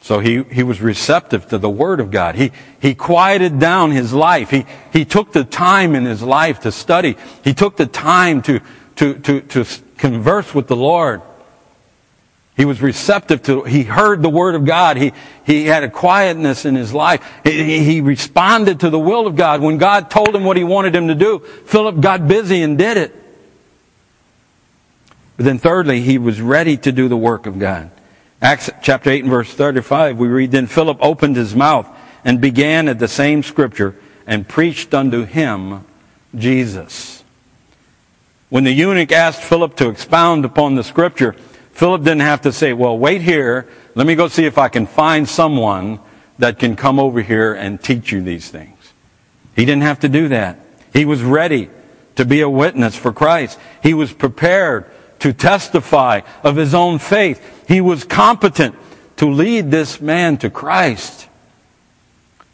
So 0.00 0.18
he, 0.18 0.42
he 0.44 0.64
was 0.64 0.80
receptive 0.80 1.48
to 1.48 1.58
the 1.58 1.70
Word 1.70 2.00
of 2.00 2.10
God. 2.10 2.34
He, 2.34 2.50
he 2.80 2.94
quieted 2.94 3.60
down 3.60 3.92
his 3.92 4.12
life. 4.12 4.50
He, 4.50 4.66
he 4.92 5.04
took 5.04 5.32
the 5.32 5.44
time 5.44 5.94
in 5.94 6.04
his 6.04 6.22
life 6.22 6.60
to 6.60 6.72
study. 6.72 7.16
He 7.44 7.54
took 7.54 7.76
the 7.76 7.86
time 7.86 8.42
to, 8.42 8.60
to, 8.96 9.14
to, 9.20 9.40
to 9.40 9.64
converse 9.98 10.54
with 10.54 10.66
the 10.66 10.76
Lord. 10.76 11.22
He 12.56 12.66
was 12.66 12.82
receptive 12.82 13.42
to, 13.44 13.62
he 13.62 13.82
heard 13.82 14.22
the 14.22 14.28
word 14.28 14.54
of 14.54 14.66
God. 14.66 14.98
He, 14.98 15.12
he 15.46 15.64
had 15.64 15.84
a 15.84 15.88
quietness 15.88 16.66
in 16.66 16.74
his 16.74 16.92
life. 16.92 17.26
He, 17.44 17.82
he 17.82 18.00
responded 18.00 18.80
to 18.80 18.90
the 18.90 18.98
will 18.98 19.26
of 19.26 19.36
God. 19.36 19.62
When 19.62 19.78
God 19.78 20.10
told 20.10 20.34
him 20.34 20.44
what 20.44 20.58
he 20.58 20.64
wanted 20.64 20.94
him 20.94 21.08
to 21.08 21.14
do, 21.14 21.38
Philip 21.38 22.00
got 22.00 22.28
busy 22.28 22.62
and 22.62 22.76
did 22.76 22.98
it. 22.98 23.16
But 25.36 25.46
then 25.46 25.58
thirdly, 25.58 26.02
he 26.02 26.18
was 26.18 26.42
ready 26.42 26.76
to 26.76 26.92
do 26.92 27.08
the 27.08 27.16
work 27.16 27.46
of 27.46 27.58
God. 27.58 27.90
Acts 28.42 28.68
chapter 28.82 29.08
8 29.08 29.22
and 29.22 29.30
verse 29.30 29.52
35, 29.52 30.18
we 30.18 30.28
read, 30.28 30.50
Then 30.50 30.66
Philip 30.66 30.98
opened 31.00 31.36
his 31.36 31.54
mouth 31.54 31.88
and 32.24 32.40
began 32.40 32.88
at 32.88 32.98
the 32.98 33.08
same 33.08 33.42
scripture 33.42 33.96
and 34.26 34.46
preached 34.46 34.92
unto 34.92 35.24
him 35.24 35.84
Jesus. 36.34 37.24
When 38.50 38.64
the 38.64 38.72
eunuch 38.72 39.12
asked 39.12 39.42
Philip 39.42 39.76
to 39.76 39.88
expound 39.88 40.44
upon 40.44 40.74
the 40.74 40.84
scripture, 40.84 41.34
Philip 41.72 42.02
didn't 42.02 42.20
have 42.20 42.42
to 42.42 42.52
say, 42.52 42.72
well, 42.72 42.96
wait 42.96 43.22
here. 43.22 43.68
Let 43.94 44.06
me 44.06 44.14
go 44.14 44.28
see 44.28 44.44
if 44.44 44.58
I 44.58 44.68
can 44.68 44.86
find 44.86 45.28
someone 45.28 46.00
that 46.38 46.58
can 46.58 46.76
come 46.76 46.98
over 46.98 47.20
here 47.20 47.54
and 47.54 47.82
teach 47.82 48.12
you 48.12 48.22
these 48.22 48.48
things. 48.48 48.92
He 49.56 49.64
didn't 49.64 49.82
have 49.82 50.00
to 50.00 50.08
do 50.08 50.28
that. 50.28 50.58
He 50.92 51.04
was 51.04 51.22
ready 51.22 51.70
to 52.16 52.24
be 52.24 52.40
a 52.40 52.48
witness 52.48 52.96
for 52.96 53.12
Christ. 53.12 53.58
He 53.82 53.94
was 53.94 54.12
prepared 54.12 54.86
to 55.20 55.32
testify 55.32 56.20
of 56.42 56.56
his 56.56 56.74
own 56.74 56.98
faith. 56.98 57.64
He 57.68 57.80
was 57.80 58.04
competent 58.04 58.74
to 59.16 59.30
lead 59.30 59.70
this 59.70 60.00
man 60.00 60.36
to 60.38 60.50
Christ. 60.50 61.28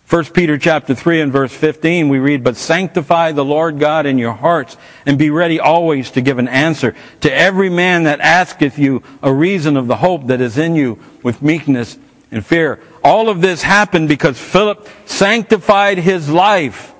1 0.08 0.24
Peter 0.26 0.56
chapter 0.56 0.94
3 0.94 1.20
and 1.20 1.32
verse 1.32 1.52
15 1.52 2.08
we 2.08 2.18
read, 2.18 2.42
But 2.42 2.56
sanctify 2.56 3.32
the 3.32 3.44
Lord 3.44 3.78
God 3.78 4.06
in 4.06 4.16
your 4.16 4.32
hearts, 4.32 4.78
and 5.04 5.18
be 5.18 5.28
ready 5.28 5.60
always 5.60 6.10
to 6.12 6.22
give 6.22 6.38
an 6.38 6.48
answer 6.48 6.94
to 7.20 7.32
every 7.32 7.68
man 7.68 8.04
that 8.04 8.20
asketh 8.20 8.78
you 8.78 9.02
a 9.22 9.30
reason 9.32 9.76
of 9.76 9.86
the 9.86 9.96
hope 9.96 10.28
that 10.28 10.40
is 10.40 10.56
in 10.56 10.74
you 10.74 10.98
with 11.22 11.42
meekness 11.42 11.98
and 12.30 12.44
fear. 12.44 12.80
All 13.04 13.28
of 13.28 13.42
this 13.42 13.62
happened 13.62 14.08
because 14.08 14.38
Philip 14.38 14.88
sanctified 15.04 15.98
his 15.98 16.30
life 16.30 16.94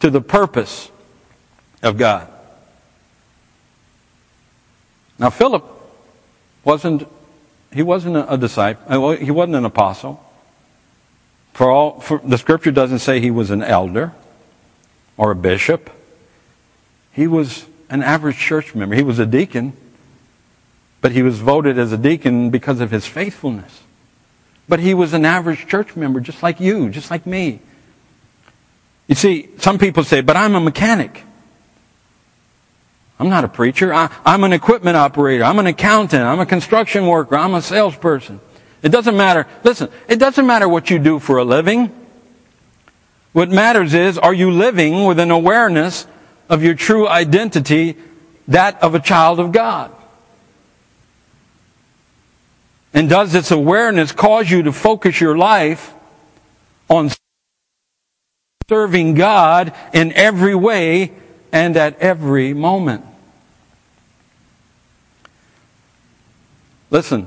to 0.00 0.10
the 0.10 0.20
purpose 0.20 0.90
of 1.82 1.96
God. 1.96 2.28
Now 5.18 5.30
Philip 5.30 5.64
wasn't, 6.64 7.08
he 7.72 7.82
wasn't 7.82 8.26
a 8.28 8.36
disciple, 8.36 9.12
he 9.12 9.30
wasn't 9.30 9.56
an 9.56 9.64
apostle. 9.64 10.22
For 11.52 11.70
all, 11.70 12.00
for, 12.00 12.18
the 12.24 12.38
scripture 12.38 12.70
doesn't 12.70 13.00
say 13.00 13.20
he 13.20 13.30
was 13.30 13.50
an 13.50 13.62
elder 13.62 14.12
or 15.16 15.30
a 15.30 15.36
bishop. 15.36 15.90
He 17.12 17.26
was 17.26 17.66
an 17.90 18.02
average 18.02 18.38
church 18.38 18.74
member. 18.74 18.94
He 18.94 19.02
was 19.02 19.18
a 19.18 19.26
deacon, 19.26 19.74
but 21.00 21.12
he 21.12 21.22
was 21.22 21.40
voted 21.40 21.78
as 21.78 21.92
a 21.92 21.98
deacon 21.98 22.50
because 22.50 22.80
of 22.80 22.90
his 22.90 23.06
faithfulness. 23.06 23.82
But 24.68 24.80
he 24.80 24.94
was 24.94 25.12
an 25.12 25.24
average 25.24 25.66
church 25.66 25.94
member, 25.96 26.20
just 26.20 26.42
like 26.42 26.58
you, 26.58 26.88
just 26.88 27.10
like 27.10 27.26
me. 27.26 27.60
You 29.06 29.14
see, 29.14 29.50
some 29.58 29.78
people 29.78 30.04
say, 30.04 30.22
but 30.22 30.36
I'm 30.36 30.54
a 30.54 30.60
mechanic. 30.60 31.22
I'm 33.18 33.28
not 33.28 33.44
a 33.44 33.48
preacher. 33.48 33.92
I, 33.92 34.10
am 34.24 34.42
an 34.42 34.52
equipment 34.52 34.96
operator. 34.96 35.44
I'm 35.44 35.58
an 35.58 35.66
accountant. 35.66 36.22
I'm 36.22 36.40
a 36.40 36.46
construction 36.46 37.06
worker. 37.06 37.36
I'm 37.36 37.54
a 37.54 37.62
salesperson. 37.62 38.40
It 38.82 38.90
doesn't 38.90 39.16
matter. 39.16 39.46
Listen, 39.62 39.88
it 40.08 40.16
doesn't 40.16 40.46
matter 40.46 40.68
what 40.68 40.90
you 40.90 40.98
do 40.98 41.18
for 41.18 41.38
a 41.38 41.44
living. 41.44 41.90
What 43.32 43.48
matters 43.48 43.94
is, 43.94 44.18
are 44.18 44.34
you 44.34 44.50
living 44.50 45.04
with 45.04 45.18
an 45.18 45.30
awareness 45.30 46.06
of 46.48 46.62
your 46.62 46.74
true 46.74 47.08
identity, 47.08 47.96
that 48.48 48.82
of 48.82 48.94
a 48.94 49.00
child 49.00 49.40
of 49.40 49.52
God? 49.52 49.90
And 52.92 53.08
does 53.08 53.32
this 53.32 53.50
awareness 53.50 54.12
cause 54.12 54.50
you 54.50 54.64
to 54.64 54.72
focus 54.72 55.20
your 55.20 55.38
life 55.38 55.94
on 56.90 57.10
serving 58.68 59.14
God 59.14 59.72
in 59.94 60.12
every 60.12 60.54
way 60.54 61.12
and 61.52 61.76
at 61.76 61.98
every 62.00 62.52
moment? 62.52 63.06
Listen, 66.90 67.26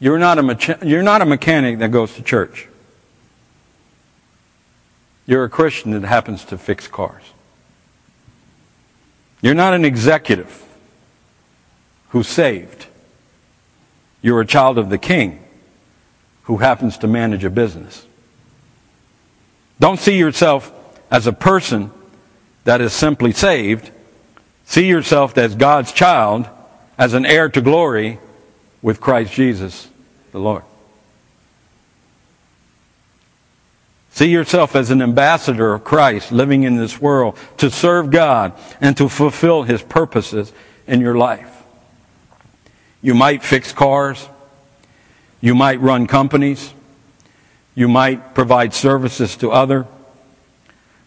you're 0.00 0.18
not 0.18 0.38
a, 0.38 0.42
mecha- 0.42 0.82
you're 0.88 1.02
not 1.02 1.20
a 1.20 1.26
mechanic 1.26 1.78
that 1.78 1.90
goes 1.90 2.14
to 2.14 2.22
church. 2.22 2.66
You're 5.26 5.44
a 5.44 5.50
Christian 5.50 5.92
that 5.92 6.02
happens 6.02 6.44
to 6.46 6.58
fix 6.58 6.88
cars. 6.88 7.22
You're 9.42 9.54
not 9.54 9.74
an 9.74 9.84
executive 9.84 10.64
who's 12.08 12.26
saved. 12.26 12.86
You're 14.22 14.40
a 14.40 14.46
child 14.46 14.78
of 14.78 14.88
the 14.88 14.98
king 14.98 15.44
who 16.44 16.56
happens 16.56 16.98
to 16.98 17.06
manage 17.06 17.44
a 17.44 17.50
business. 17.50 18.06
Don't 19.78 20.00
see 20.00 20.18
yourself 20.18 20.72
as 21.10 21.26
a 21.26 21.32
person 21.32 21.90
that 22.64 22.80
is 22.80 22.92
simply 22.92 23.32
saved. 23.32 23.90
See 24.64 24.86
yourself 24.88 25.36
as 25.38 25.54
God's 25.54 25.92
child, 25.92 26.48
as 26.98 27.14
an 27.14 27.24
heir 27.24 27.48
to 27.50 27.60
glory 27.60 28.18
with 28.82 29.00
Christ 29.00 29.32
Jesus 29.32 29.88
the 30.32 30.38
Lord. 30.38 30.62
See 34.12 34.28
yourself 34.28 34.74
as 34.74 34.90
an 34.90 35.02
ambassador 35.02 35.72
of 35.72 35.84
Christ 35.84 36.32
living 36.32 36.64
in 36.64 36.76
this 36.76 37.00
world 37.00 37.38
to 37.58 37.70
serve 37.70 38.10
God 38.10 38.52
and 38.80 38.96
to 38.96 39.08
fulfill 39.08 39.62
His 39.62 39.82
purposes 39.82 40.52
in 40.86 41.00
your 41.00 41.14
life. 41.14 41.62
You 43.02 43.14
might 43.14 43.42
fix 43.42 43.72
cars. 43.72 44.28
You 45.40 45.54
might 45.54 45.80
run 45.80 46.06
companies. 46.06 46.74
You 47.74 47.88
might 47.88 48.34
provide 48.34 48.74
services 48.74 49.36
to 49.36 49.52
other. 49.52 49.86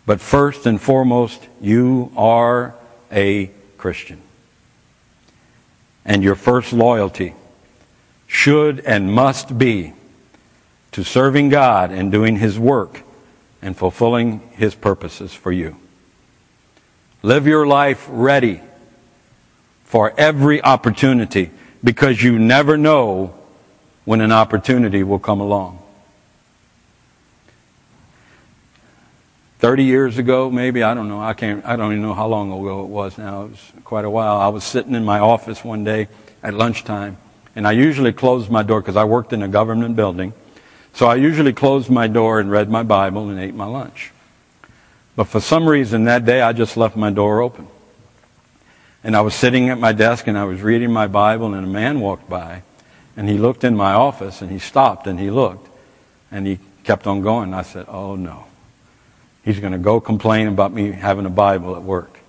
But 0.05 0.19
first 0.19 0.65
and 0.65 0.81
foremost, 0.81 1.47
you 1.61 2.11
are 2.15 2.73
a 3.11 3.51
Christian. 3.77 4.21
And 6.03 6.23
your 6.23 6.35
first 6.35 6.73
loyalty 6.73 7.33
should 8.33 8.79
and 8.79 9.13
must 9.13 9.59
be 9.59 9.93
to 10.91 11.03
serving 11.03 11.49
God 11.49 11.91
and 11.91 12.11
doing 12.11 12.35
His 12.35 12.57
work 12.57 13.03
and 13.61 13.77
fulfilling 13.77 14.39
His 14.53 14.73
purposes 14.73 15.31
for 15.33 15.51
you. 15.51 15.77
Live 17.21 17.45
your 17.45 17.67
life 17.67 18.07
ready 18.09 18.59
for 19.85 20.13
every 20.17 20.61
opportunity 20.63 21.51
because 21.83 22.23
you 22.23 22.39
never 22.39 22.75
know 22.75 23.35
when 24.03 24.19
an 24.19 24.31
opportunity 24.31 25.03
will 25.03 25.19
come 25.19 25.39
along. 25.39 25.77
30 29.59 29.83
years 29.83 30.17
ago, 30.17 30.49
maybe, 30.49 30.81
I 30.81 30.95
don't 30.95 31.07
know, 31.07 31.21
I 31.21 31.33
can't, 31.33 31.63
I 31.65 31.75
don't 31.75 31.91
even 31.91 32.01
know 32.01 32.15
how 32.15 32.27
long 32.27 32.51
ago 32.51 32.83
it 32.83 32.89
was 32.89 33.15
now. 33.19 33.43
It 33.43 33.51
was 33.51 33.71
quite 33.85 34.05
a 34.05 34.09
while. 34.09 34.37
I 34.37 34.47
was 34.47 34.63
sitting 34.63 34.95
in 34.95 35.05
my 35.05 35.19
office 35.19 35.63
one 35.63 35.83
day 35.83 36.07
at 36.41 36.55
lunchtime 36.55 37.17
and 37.55 37.67
I 37.67 37.71
usually 37.71 38.13
closed 38.13 38.49
my 38.49 38.63
door 38.63 38.81
because 38.81 38.95
I 38.95 39.03
worked 39.03 39.33
in 39.33 39.41
a 39.43 39.47
government 39.47 39.95
building. 39.95 40.33
So 40.93 41.07
I 41.07 41.15
usually 41.15 41.53
closed 41.53 41.89
my 41.89 42.07
door 42.07 42.39
and 42.39 42.49
read 42.51 42.69
my 42.69 42.83
Bible 42.83 43.29
and 43.29 43.39
ate 43.39 43.55
my 43.55 43.65
lunch. 43.65 44.11
But 45.15 45.25
for 45.25 45.39
some 45.39 45.67
reason 45.67 46.05
that 46.05 46.25
day 46.25 46.41
I 46.41 46.53
just 46.53 46.77
left 46.77 46.95
my 46.95 47.11
door 47.11 47.41
open. 47.41 47.67
And 49.03 49.15
I 49.15 49.21
was 49.21 49.35
sitting 49.35 49.69
at 49.69 49.77
my 49.77 49.91
desk 49.91 50.27
and 50.27 50.37
I 50.37 50.45
was 50.45 50.61
reading 50.61 50.91
my 50.91 51.07
Bible 51.07 51.53
and 51.53 51.65
a 51.65 51.69
man 51.69 51.99
walked 51.99 52.29
by 52.29 52.63
and 53.15 53.29
he 53.29 53.37
looked 53.37 53.63
in 53.63 53.75
my 53.75 53.93
office 53.93 54.41
and 54.41 54.49
he 54.49 54.59
stopped 54.59 55.07
and 55.07 55.19
he 55.19 55.29
looked 55.29 55.69
and 56.31 56.47
he 56.47 56.59
kept 56.83 57.05
on 57.05 57.21
going. 57.21 57.53
I 57.53 57.61
said, 57.61 57.85
oh 57.87 58.15
no. 58.15 58.45
He's 59.43 59.59
going 59.59 59.73
to 59.73 59.79
go 59.79 59.99
complain 59.99 60.47
about 60.47 60.73
me 60.73 60.91
having 60.91 61.25
a 61.25 61.29
Bible 61.29 61.75
at 61.75 61.83
work. 61.83 62.19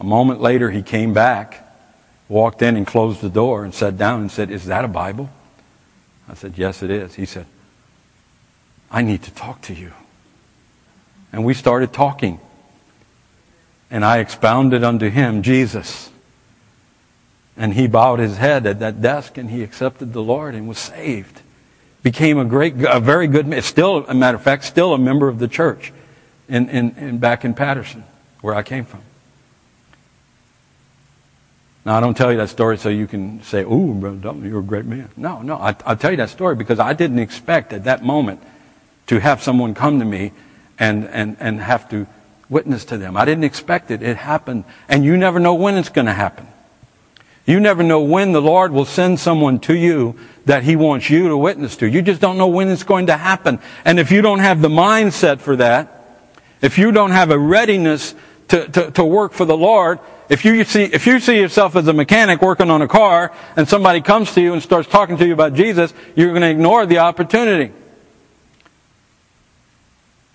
A 0.00 0.04
moment 0.04 0.40
later 0.40 0.70
he 0.70 0.82
came 0.82 1.12
back 1.12 1.69
walked 2.30 2.62
in 2.62 2.76
and 2.76 2.86
closed 2.86 3.20
the 3.20 3.28
door 3.28 3.64
and 3.64 3.74
sat 3.74 3.98
down 3.98 4.20
and 4.20 4.30
said, 4.30 4.50
Is 4.50 4.66
that 4.66 4.84
a 4.84 4.88
Bible? 4.88 5.28
I 6.28 6.34
said, 6.34 6.56
Yes, 6.56 6.82
it 6.82 6.90
is. 6.90 7.14
He 7.16 7.26
said, 7.26 7.44
I 8.90 9.02
need 9.02 9.22
to 9.24 9.30
talk 9.32 9.60
to 9.62 9.74
you. 9.74 9.92
And 11.32 11.44
we 11.44 11.52
started 11.52 11.92
talking. 11.92 12.40
And 13.90 14.04
I 14.04 14.18
expounded 14.18 14.84
unto 14.84 15.10
him 15.10 15.42
Jesus. 15.42 16.10
And 17.56 17.74
he 17.74 17.88
bowed 17.88 18.20
his 18.20 18.36
head 18.36 18.64
at 18.64 18.78
that 18.78 19.02
desk 19.02 19.36
and 19.36 19.50
he 19.50 19.62
accepted 19.62 20.12
the 20.12 20.22
Lord 20.22 20.54
and 20.54 20.68
was 20.68 20.78
saved. 20.78 21.42
Became 22.02 22.38
a 22.38 22.44
great, 22.44 22.74
a 22.88 23.00
very 23.00 23.26
good, 23.26 23.46
man, 23.46 23.60
still, 23.62 24.06
a 24.06 24.14
matter 24.14 24.36
of 24.36 24.42
fact, 24.42 24.64
still 24.64 24.94
a 24.94 24.98
member 24.98 25.28
of 25.28 25.38
the 25.38 25.48
church 25.48 25.92
in, 26.48 26.70
in, 26.70 26.96
in 26.96 27.18
back 27.18 27.44
in 27.44 27.52
Patterson, 27.52 28.04
where 28.40 28.54
I 28.54 28.62
came 28.62 28.84
from. 28.84 29.02
Now, 31.90 31.96
I 31.96 32.00
don't 32.00 32.16
tell 32.16 32.30
you 32.30 32.38
that 32.38 32.50
story 32.50 32.78
so 32.78 32.88
you 32.88 33.08
can 33.08 33.42
say, 33.42 33.64
"Ooh, 33.64 33.94
Brother 33.94 34.18
Dalton, 34.18 34.48
you're 34.48 34.60
a 34.60 34.62
great 34.62 34.84
man." 34.84 35.08
No, 35.16 35.42
no, 35.42 35.56
I, 35.56 35.74
I'll 35.84 35.96
tell 35.96 36.12
you 36.12 36.18
that 36.18 36.30
story 36.30 36.54
because 36.54 36.78
I 36.78 36.92
didn't 36.92 37.18
expect 37.18 37.72
at 37.72 37.82
that 37.82 38.04
moment 38.04 38.40
to 39.08 39.18
have 39.18 39.42
someone 39.42 39.74
come 39.74 39.98
to 39.98 40.04
me 40.04 40.30
and, 40.78 41.08
and, 41.08 41.36
and 41.40 41.60
have 41.60 41.88
to 41.88 42.06
witness 42.48 42.84
to 42.84 42.96
them. 42.96 43.16
I 43.16 43.24
didn't 43.24 43.42
expect 43.42 43.90
it. 43.90 44.04
It 44.04 44.18
happened. 44.18 44.66
And 44.88 45.04
you 45.04 45.16
never 45.16 45.40
know 45.40 45.54
when 45.54 45.76
it's 45.76 45.88
going 45.88 46.06
to 46.06 46.12
happen. 46.12 46.46
You 47.44 47.58
never 47.58 47.82
know 47.82 48.02
when 48.02 48.30
the 48.30 48.40
Lord 48.40 48.70
will 48.70 48.84
send 48.84 49.18
someone 49.18 49.58
to 49.62 49.74
you 49.74 50.16
that 50.44 50.62
He 50.62 50.76
wants 50.76 51.10
you 51.10 51.26
to 51.26 51.36
witness 51.36 51.76
to. 51.78 51.88
You 51.88 52.02
just 52.02 52.20
don't 52.20 52.38
know 52.38 52.46
when 52.46 52.68
it's 52.68 52.84
going 52.84 53.06
to 53.06 53.16
happen. 53.16 53.58
And 53.84 53.98
if 53.98 54.12
you 54.12 54.22
don't 54.22 54.38
have 54.38 54.62
the 54.62 54.68
mindset 54.68 55.40
for 55.40 55.56
that, 55.56 56.22
if 56.62 56.78
you 56.78 56.92
don't 56.92 57.10
have 57.10 57.32
a 57.32 57.38
readiness 57.38 58.14
to, 58.46 58.68
to, 58.68 58.90
to 58.92 59.04
work 59.04 59.32
for 59.32 59.44
the 59.44 59.56
Lord, 59.56 59.98
if 60.30 60.44
you 60.44 60.62
see, 60.62 60.84
if 60.84 61.08
you 61.08 61.18
see 61.18 61.40
yourself 61.40 61.74
as 61.74 61.88
a 61.88 61.92
mechanic 61.92 62.40
working 62.40 62.70
on 62.70 62.80
a 62.82 62.88
car 62.88 63.32
and 63.56 63.68
somebody 63.68 64.00
comes 64.00 64.32
to 64.34 64.40
you 64.40 64.52
and 64.52 64.62
starts 64.62 64.88
talking 64.88 65.18
to 65.18 65.26
you 65.26 65.32
about 65.32 65.54
Jesus, 65.54 65.92
you're 66.14 66.28
going 66.28 66.42
to 66.42 66.48
ignore 66.48 66.86
the 66.86 66.98
opportunity. 66.98 67.72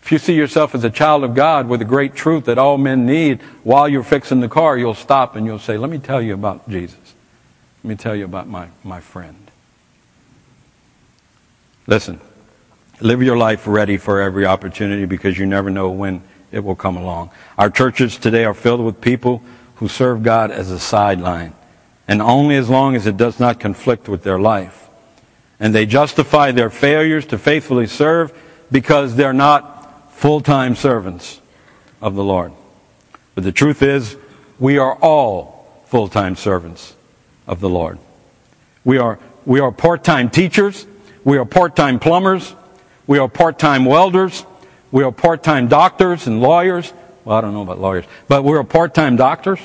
If 0.03 0.11
you 0.11 0.17
see 0.17 0.35
yourself 0.35 0.75
as 0.75 0.83
a 0.83 0.89
child 0.89 1.23
of 1.23 1.33
God 1.33 1.69
with 1.69 1.81
a 1.81 1.85
great 1.85 2.13
truth 2.13 2.45
that 2.45 2.57
all 2.57 2.77
men 2.77 3.05
need, 3.05 3.41
while 3.63 3.87
you're 3.87 4.03
fixing 4.03 4.41
the 4.41 4.49
car, 4.49 4.77
you'll 4.77 4.93
stop 4.93 5.37
and 5.37 5.45
you'll 5.45 5.59
say, 5.59 5.77
Let 5.77 5.89
me 5.89 5.97
tell 5.97 6.21
you 6.21 6.33
about 6.33 6.69
Jesus. 6.69 7.15
Let 7.81 7.89
me 7.89 7.95
tell 7.95 8.15
you 8.15 8.25
about 8.25 8.49
my, 8.49 8.67
my 8.83 8.99
friend. 8.99 9.49
Listen, 11.87 12.19
live 12.99 13.23
your 13.23 13.37
life 13.37 13.65
ready 13.65 13.95
for 13.95 14.19
every 14.19 14.45
opportunity 14.45 15.05
because 15.05 15.39
you 15.39 15.45
never 15.45 15.69
know 15.69 15.89
when 15.89 16.21
it 16.51 16.65
will 16.65 16.75
come 16.75 16.97
along. 16.97 17.31
Our 17.57 17.69
churches 17.69 18.17
today 18.17 18.43
are 18.43 18.53
filled 18.53 18.81
with 18.81 18.99
people 18.99 19.41
who 19.75 19.87
serve 19.87 20.23
God 20.23 20.51
as 20.51 20.71
a 20.71 20.79
sideline, 20.79 21.53
and 22.07 22.21
only 22.21 22.55
as 22.55 22.69
long 22.69 22.95
as 22.95 23.07
it 23.07 23.17
does 23.17 23.39
not 23.39 23.59
conflict 23.59 24.07
with 24.07 24.23
their 24.23 24.39
life. 24.39 24.89
And 25.59 25.73
they 25.73 25.85
justify 25.85 26.51
their 26.51 26.69
failures 26.69 27.25
to 27.27 27.37
faithfully 27.37 27.87
serve 27.87 28.33
because 28.71 29.15
they're 29.15 29.33
not 29.33 30.11
full 30.13 30.41
time 30.41 30.75
servants 30.75 31.41
of 32.01 32.15
the 32.15 32.23
Lord. 32.23 32.53
But 33.35 33.43
the 33.43 33.51
truth 33.51 33.81
is, 33.81 34.17
we 34.59 34.77
are 34.77 34.95
all 34.95 35.83
full 35.85 36.07
time 36.07 36.35
servants 36.35 36.95
of 37.47 37.59
the 37.59 37.69
Lord. 37.69 37.99
We 38.83 38.97
are, 38.97 39.19
we 39.45 39.59
are 39.59 39.71
part 39.71 40.03
time 40.03 40.29
teachers, 40.29 40.85
we 41.23 41.37
are 41.37 41.45
part 41.45 41.75
time 41.75 41.99
plumbers, 41.99 42.53
we 43.07 43.17
are 43.17 43.27
part 43.27 43.59
time 43.59 43.85
welders, 43.85 44.45
we 44.91 45.03
are 45.03 45.11
part 45.11 45.43
time 45.43 45.67
doctors 45.67 46.27
and 46.27 46.41
lawyers. 46.41 46.93
Well, 47.25 47.37
I 47.37 47.41
don't 47.41 47.53
know 47.53 47.63
about 47.63 47.79
lawyers, 47.79 48.05
but 48.27 48.43
we're 48.43 48.63
part 48.63 48.93
time 48.93 49.15
doctors. 49.15 49.59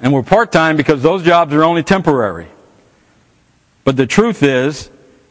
And 0.00 0.12
we're 0.12 0.22
part 0.22 0.52
time 0.52 0.76
because 0.76 1.02
those 1.02 1.22
jobs 1.22 1.52
are 1.54 1.64
only 1.64 1.82
temporary. 1.82 2.48
But 3.84 3.96
the 3.96 4.06
truth 4.06 4.42
is, 4.42 4.90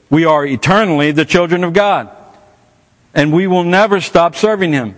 we 0.09 0.25
are 0.25 0.45
eternally 0.45 1.11
the 1.11 1.25
children 1.25 1.63
of 1.63 1.73
God 1.73 2.09
and 3.13 3.31
we 3.31 3.47
will 3.47 3.63
never 3.63 4.01
stop 4.01 4.35
serving 4.35 4.73
Him. 4.73 4.95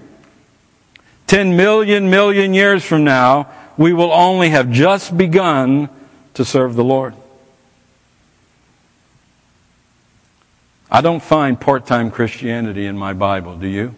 Ten 1.28 1.58
million, 1.58 2.10
million 2.10 2.54
years 2.54 2.84
from 2.84 3.04
now, 3.04 3.52
we 3.78 3.94
will 3.94 4.12
only 4.12 4.50
have 4.50 4.72
just 4.72 5.18
begun 5.18 5.90
to 6.36 6.46
serve 6.46 6.76
the 6.76 6.84
Lord. 6.84 7.14
I 10.90 11.02
don't 11.02 11.22
find 11.22 11.60
part 11.60 11.86
time 11.86 12.12
Christianity 12.12 12.86
in 12.86 12.98
my 12.98 13.14
Bible, 13.14 13.58
do 13.58 13.68
you? 13.68 13.96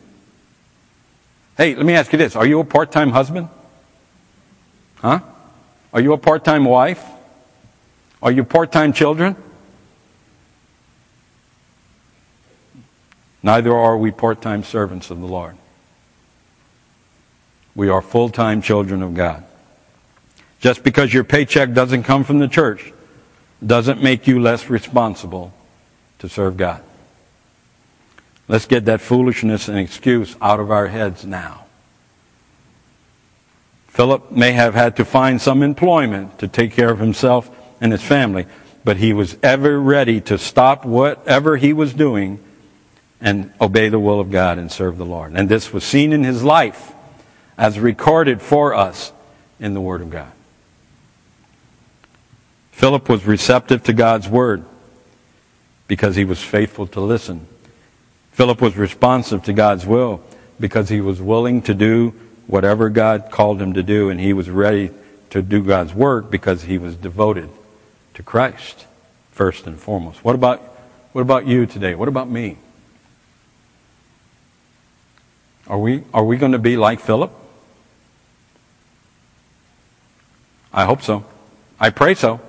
Hey, 1.57 1.73
let 1.73 1.85
me 1.85 1.93
ask 1.93 2.11
you 2.13 2.19
this 2.19 2.35
Are 2.35 2.45
you 2.45 2.59
a 2.59 2.65
part 2.65 2.91
time 2.91 3.09
husband? 3.09 3.49
Huh? 4.97 5.19
Are 5.91 5.99
you 5.99 6.13
a 6.13 6.17
part 6.17 6.45
time 6.45 6.65
wife? 6.65 7.03
Are 8.21 8.31
you 8.31 8.43
part 8.43 8.71
time 8.71 8.93
children? 8.93 9.35
Neither 13.41 13.73
are 13.73 13.97
we 13.97 14.11
part 14.11 14.41
time 14.41 14.63
servants 14.63 15.09
of 15.09 15.19
the 15.19 15.25
Lord. 15.25 15.57
We 17.75 17.89
are 17.89 18.01
full 18.01 18.29
time 18.29 18.61
children 18.61 19.01
of 19.01 19.13
God. 19.13 19.43
Just 20.59 20.83
because 20.83 21.13
your 21.13 21.23
paycheck 21.23 21.73
doesn't 21.73 22.03
come 22.03 22.23
from 22.23 22.39
the 22.39 22.47
church 22.47 22.93
doesn't 23.65 24.03
make 24.03 24.27
you 24.27 24.39
less 24.39 24.69
responsible 24.69 25.53
to 26.19 26.29
serve 26.29 26.57
God. 26.57 26.83
Let's 28.47 28.65
get 28.65 28.85
that 28.85 29.01
foolishness 29.01 29.67
and 29.67 29.77
excuse 29.77 30.35
out 30.41 30.59
of 30.59 30.71
our 30.71 30.87
heads 30.87 31.25
now. 31.25 31.65
Philip 33.87 34.31
may 34.31 34.51
have 34.51 34.73
had 34.73 34.95
to 34.97 35.05
find 35.05 35.41
some 35.41 35.63
employment 35.63 36.39
to 36.39 36.47
take 36.47 36.71
care 36.71 36.89
of 36.89 36.99
himself 36.99 37.49
and 37.81 37.91
his 37.91 38.03
family, 38.03 38.45
but 38.83 38.97
he 38.97 39.11
was 39.11 39.37
ever 39.41 39.79
ready 39.79 40.21
to 40.21 40.37
stop 40.37 40.85
whatever 40.85 41.57
he 41.57 41.73
was 41.73 41.93
doing 41.93 42.39
and 43.19 43.51
obey 43.59 43.89
the 43.89 43.99
will 43.99 44.19
of 44.19 44.31
God 44.31 44.59
and 44.59 44.71
serve 44.71 44.97
the 44.97 45.05
Lord. 45.05 45.33
And 45.33 45.49
this 45.49 45.73
was 45.73 45.83
seen 45.83 46.13
in 46.13 46.23
his 46.23 46.43
life 46.43 46.93
as 47.57 47.79
recorded 47.79 48.41
for 48.41 48.73
us 48.75 49.11
in 49.59 49.73
the 49.73 49.81
Word 49.81 50.01
of 50.01 50.11
God. 50.11 50.31
Philip 52.71 53.09
was 53.09 53.25
receptive 53.25 53.83
to 53.85 53.93
God's 53.93 54.29
Word 54.29 54.63
because 55.87 56.15
he 56.15 56.23
was 56.25 56.41
faithful 56.41 56.85
to 56.87 57.01
listen. 57.01 57.47
Philip 58.37 58.61
was 58.61 58.77
responsive 58.77 59.41
to 59.45 59.51
God's 59.51 59.83
will 59.83 60.21
because 60.59 60.89
he 60.89 61.01
was 61.01 61.19
willing 61.19 61.63
to 61.63 61.73
do 61.73 62.13
whatever 62.45 62.87
God 62.87 63.31
called 63.31 63.59
him 63.59 63.73
to 63.73 63.81
do, 63.81 64.11
and 64.11 64.19
he 64.19 64.31
was 64.31 64.47
ready 64.47 64.91
to 65.31 65.41
do 65.41 65.63
God's 65.63 65.91
work 65.91 66.29
because 66.29 66.61
he 66.61 66.77
was 66.77 66.95
devoted 66.95 67.49
to 68.13 68.21
Christ 68.21 68.85
first 69.31 69.65
and 69.65 69.79
foremost. 69.79 70.23
What 70.23 70.35
about, 70.35 70.59
what 71.13 71.23
about 71.23 71.47
you 71.47 71.65
today? 71.65 71.95
What 71.95 72.07
about 72.07 72.29
me? 72.29 72.59
Are 75.65 75.79
we, 75.79 76.03
are 76.13 76.23
we 76.23 76.37
going 76.37 76.51
to 76.51 76.59
be 76.59 76.77
like 76.77 76.99
Philip? 76.99 77.31
I 80.71 80.85
hope 80.85 81.01
so. 81.01 81.25
I 81.79 81.89
pray 81.89 82.13
so. 82.13 82.39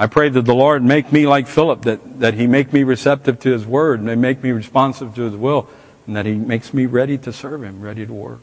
I 0.00 0.06
pray 0.06 0.30
that 0.30 0.46
the 0.46 0.54
Lord 0.54 0.82
make 0.82 1.12
me 1.12 1.26
like 1.26 1.46
Philip, 1.46 1.82
that, 1.82 2.20
that 2.20 2.32
he 2.32 2.46
make 2.46 2.72
me 2.72 2.84
receptive 2.84 3.38
to 3.40 3.52
his 3.52 3.66
word, 3.66 4.00
and 4.00 4.22
make 4.22 4.42
me 4.42 4.50
responsive 4.50 5.14
to 5.16 5.20
his 5.24 5.36
will, 5.36 5.68
and 6.06 6.16
that 6.16 6.24
he 6.24 6.36
makes 6.36 6.72
me 6.72 6.86
ready 6.86 7.18
to 7.18 7.34
serve 7.34 7.62
him, 7.62 7.82
ready 7.82 8.06
to 8.06 8.12
work. 8.14 8.40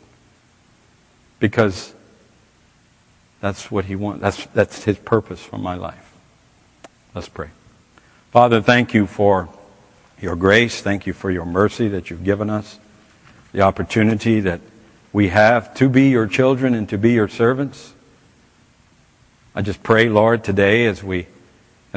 Because 1.40 1.96
that's 3.42 3.72
what 3.72 3.86
he 3.86 3.96
wants. 3.96 4.22
That's, 4.22 4.46
that's 4.54 4.84
his 4.84 5.00
purpose 5.00 5.42
for 5.42 5.58
my 5.58 5.74
life. 5.74 6.14
Let's 7.16 7.28
pray. 7.28 7.50
Father, 8.30 8.62
thank 8.62 8.94
you 8.94 9.08
for 9.08 9.50
your 10.22 10.36
grace. 10.36 10.82
Thank 10.82 11.08
you 11.08 11.14
for 11.14 11.32
your 11.32 11.46
mercy 11.46 11.88
that 11.88 12.12
you've 12.12 12.24
given 12.24 12.52
us 12.52 12.78
the 13.52 13.62
opportunity 13.62 14.42
that 14.42 14.62
we 15.12 15.30
have 15.30 15.74
to 15.74 15.90
be 15.90 16.10
your 16.10 16.28
children 16.28 16.76
and 16.76 16.88
to 16.90 17.00
be 17.00 17.14
your 17.14 17.28
servants. 17.28 17.94
I 19.56 19.64
just 19.64 19.82
pray, 19.82 20.08
Lord, 20.08 20.44
today 20.44 20.86
as 20.86 21.04
we 21.04 21.26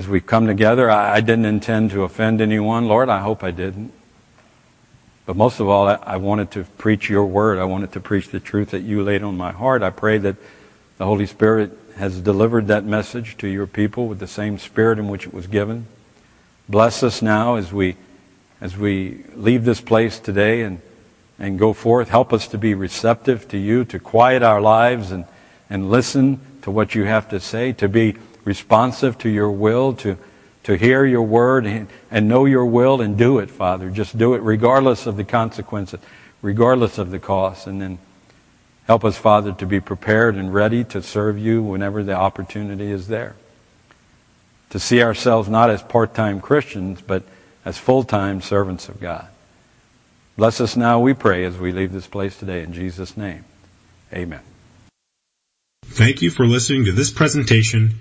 as 0.00 0.08
we 0.08 0.18
come 0.18 0.46
together, 0.46 0.90
I, 0.90 1.16
I 1.16 1.20
didn't 1.20 1.44
intend 1.44 1.90
to 1.90 2.04
offend 2.04 2.40
anyone. 2.40 2.88
Lord, 2.88 3.10
I 3.10 3.20
hope 3.20 3.44
I 3.44 3.50
didn't. 3.50 3.92
But 5.26 5.36
most 5.36 5.60
of 5.60 5.68
all, 5.68 5.88
I, 5.88 5.96
I 5.96 6.16
wanted 6.16 6.50
to 6.52 6.64
preach 6.64 7.10
your 7.10 7.26
word. 7.26 7.58
I 7.58 7.64
wanted 7.64 7.92
to 7.92 8.00
preach 8.00 8.28
the 8.28 8.40
truth 8.40 8.70
that 8.70 8.80
you 8.80 9.02
laid 9.02 9.22
on 9.22 9.36
my 9.36 9.52
heart. 9.52 9.82
I 9.82 9.90
pray 9.90 10.16
that 10.16 10.36
the 10.96 11.04
Holy 11.04 11.26
Spirit 11.26 11.72
has 11.96 12.18
delivered 12.18 12.68
that 12.68 12.82
message 12.82 13.36
to 13.38 13.46
your 13.46 13.66
people 13.66 14.08
with 14.08 14.20
the 14.20 14.26
same 14.26 14.58
spirit 14.58 14.98
in 14.98 15.08
which 15.08 15.26
it 15.26 15.34
was 15.34 15.46
given. 15.46 15.86
Bless 16.66 17.02
us 17.02 17.20
now 17.20 17.56
as 17.56 17.70
we 17.70 17.96
as 18.62 18.78
we 18.78 19.22
leave 19.34 19.66
this 19.66 19.82
place 19.82 20.18
today 20.18 20.62
and 20.62 20.80
and 21.38 21.58
go 21.58 21.74
forth. 21.74 22.08
Help 22.08 22.32
us 22.32 22.48
to 22.48 22.56
be 22.56 22.72
receptive 22.72 23.46
to 23.48 23.58
you, 23.58 23.84
to 23.84 23.98
quiet 23.98 24.42
our 24.42 24.62
lives 24.62 25.12
and, 25.12 25.26
and 25.68 25.90
listen 25.90 26.40
to 26.62 26.70
what 26.70 26.94
you 26.94 27.04
have 27.04 27.28
to 27.28 27.38
say, 27.38 27.72
to 27.72 27.86
be 27.86 28.16
responsive 28.44 29.18
to 29.18 29.28
your 29.28 29.50
will, 29.50 29.94
to, 29.94 30.16
to 30.64 30.76
hear 30.76 31.04
your 31.04 31.22
word 31.22 31.66
and, 31.66 31.88
and 32.10 32.28
know 32.28 32.44
your 32.44 32.66
will 32.66 33.00
and 33.00 33.16
do 33.16 33.38
it, 33.38 33.50
Father. 33.50 33.90
Just 33.90 34.16
do 34.16 34.34
it 34.34 34.42
regardless 34.42 35.06
of 35.06 35.16
the 35.16 35.24
consequences, 35.24 36.00
regardless 36.42 36.98
of 36.98 37.10
the 37.10 37.18
cost. 37.18 37.66
And 37.66 37.80
then 37.80 37.98
help 38.86 39.04
us, 39.04 39.16
Father, 39.16 39.52
to 39.52 39.66
be 39.66 39.80
prepared 39.80 40.36
and 40.36 40.52
ready 40.52 40.84
to 40.84 41.02
serve 41.02 41.38
you 41.38 41.62
whenever 41.62 42.02
the 42.02 42.14
opportunity 42.14 42.90
is 42.90 43.08
there. 43.08 43.36
To 44.70 44.78
see 44.78 45.02
ourselves 45.02 45.48
not 45.48 45.70
as 45.70 45.82
part 45.82 46.14
time 46.14 46.40
Christians, 46.40 47.00
but 47.00 47.24
as 47.64 47.76
full 47.76 48.04
time 48.04 48.40
servants 48.40 48.88
of 48.88 49.00
God. 49.00 49.26
Bless 50.36 50.60
us 50.60 50.76
now, 50.76 51.00
we 51.00 51.12
pray, 51.12 51.44
as 51.44 51.58
we 51.58 51.72
leave 51.72 51.92
this 51.92 52.06
place 52.06 52.38
today. 52.38 52.62
In 52.62 52.72
Jesus' 52.72 53.16
name, 53.16 53.44
amen. 54.12 54.40
Thank 55.84 56.22
you 56.22 56.30
for 56.30 56.46
listening 56.46 56.86
to 56.86 56.92
this 56.92 57.10
presentation 57.10 58.00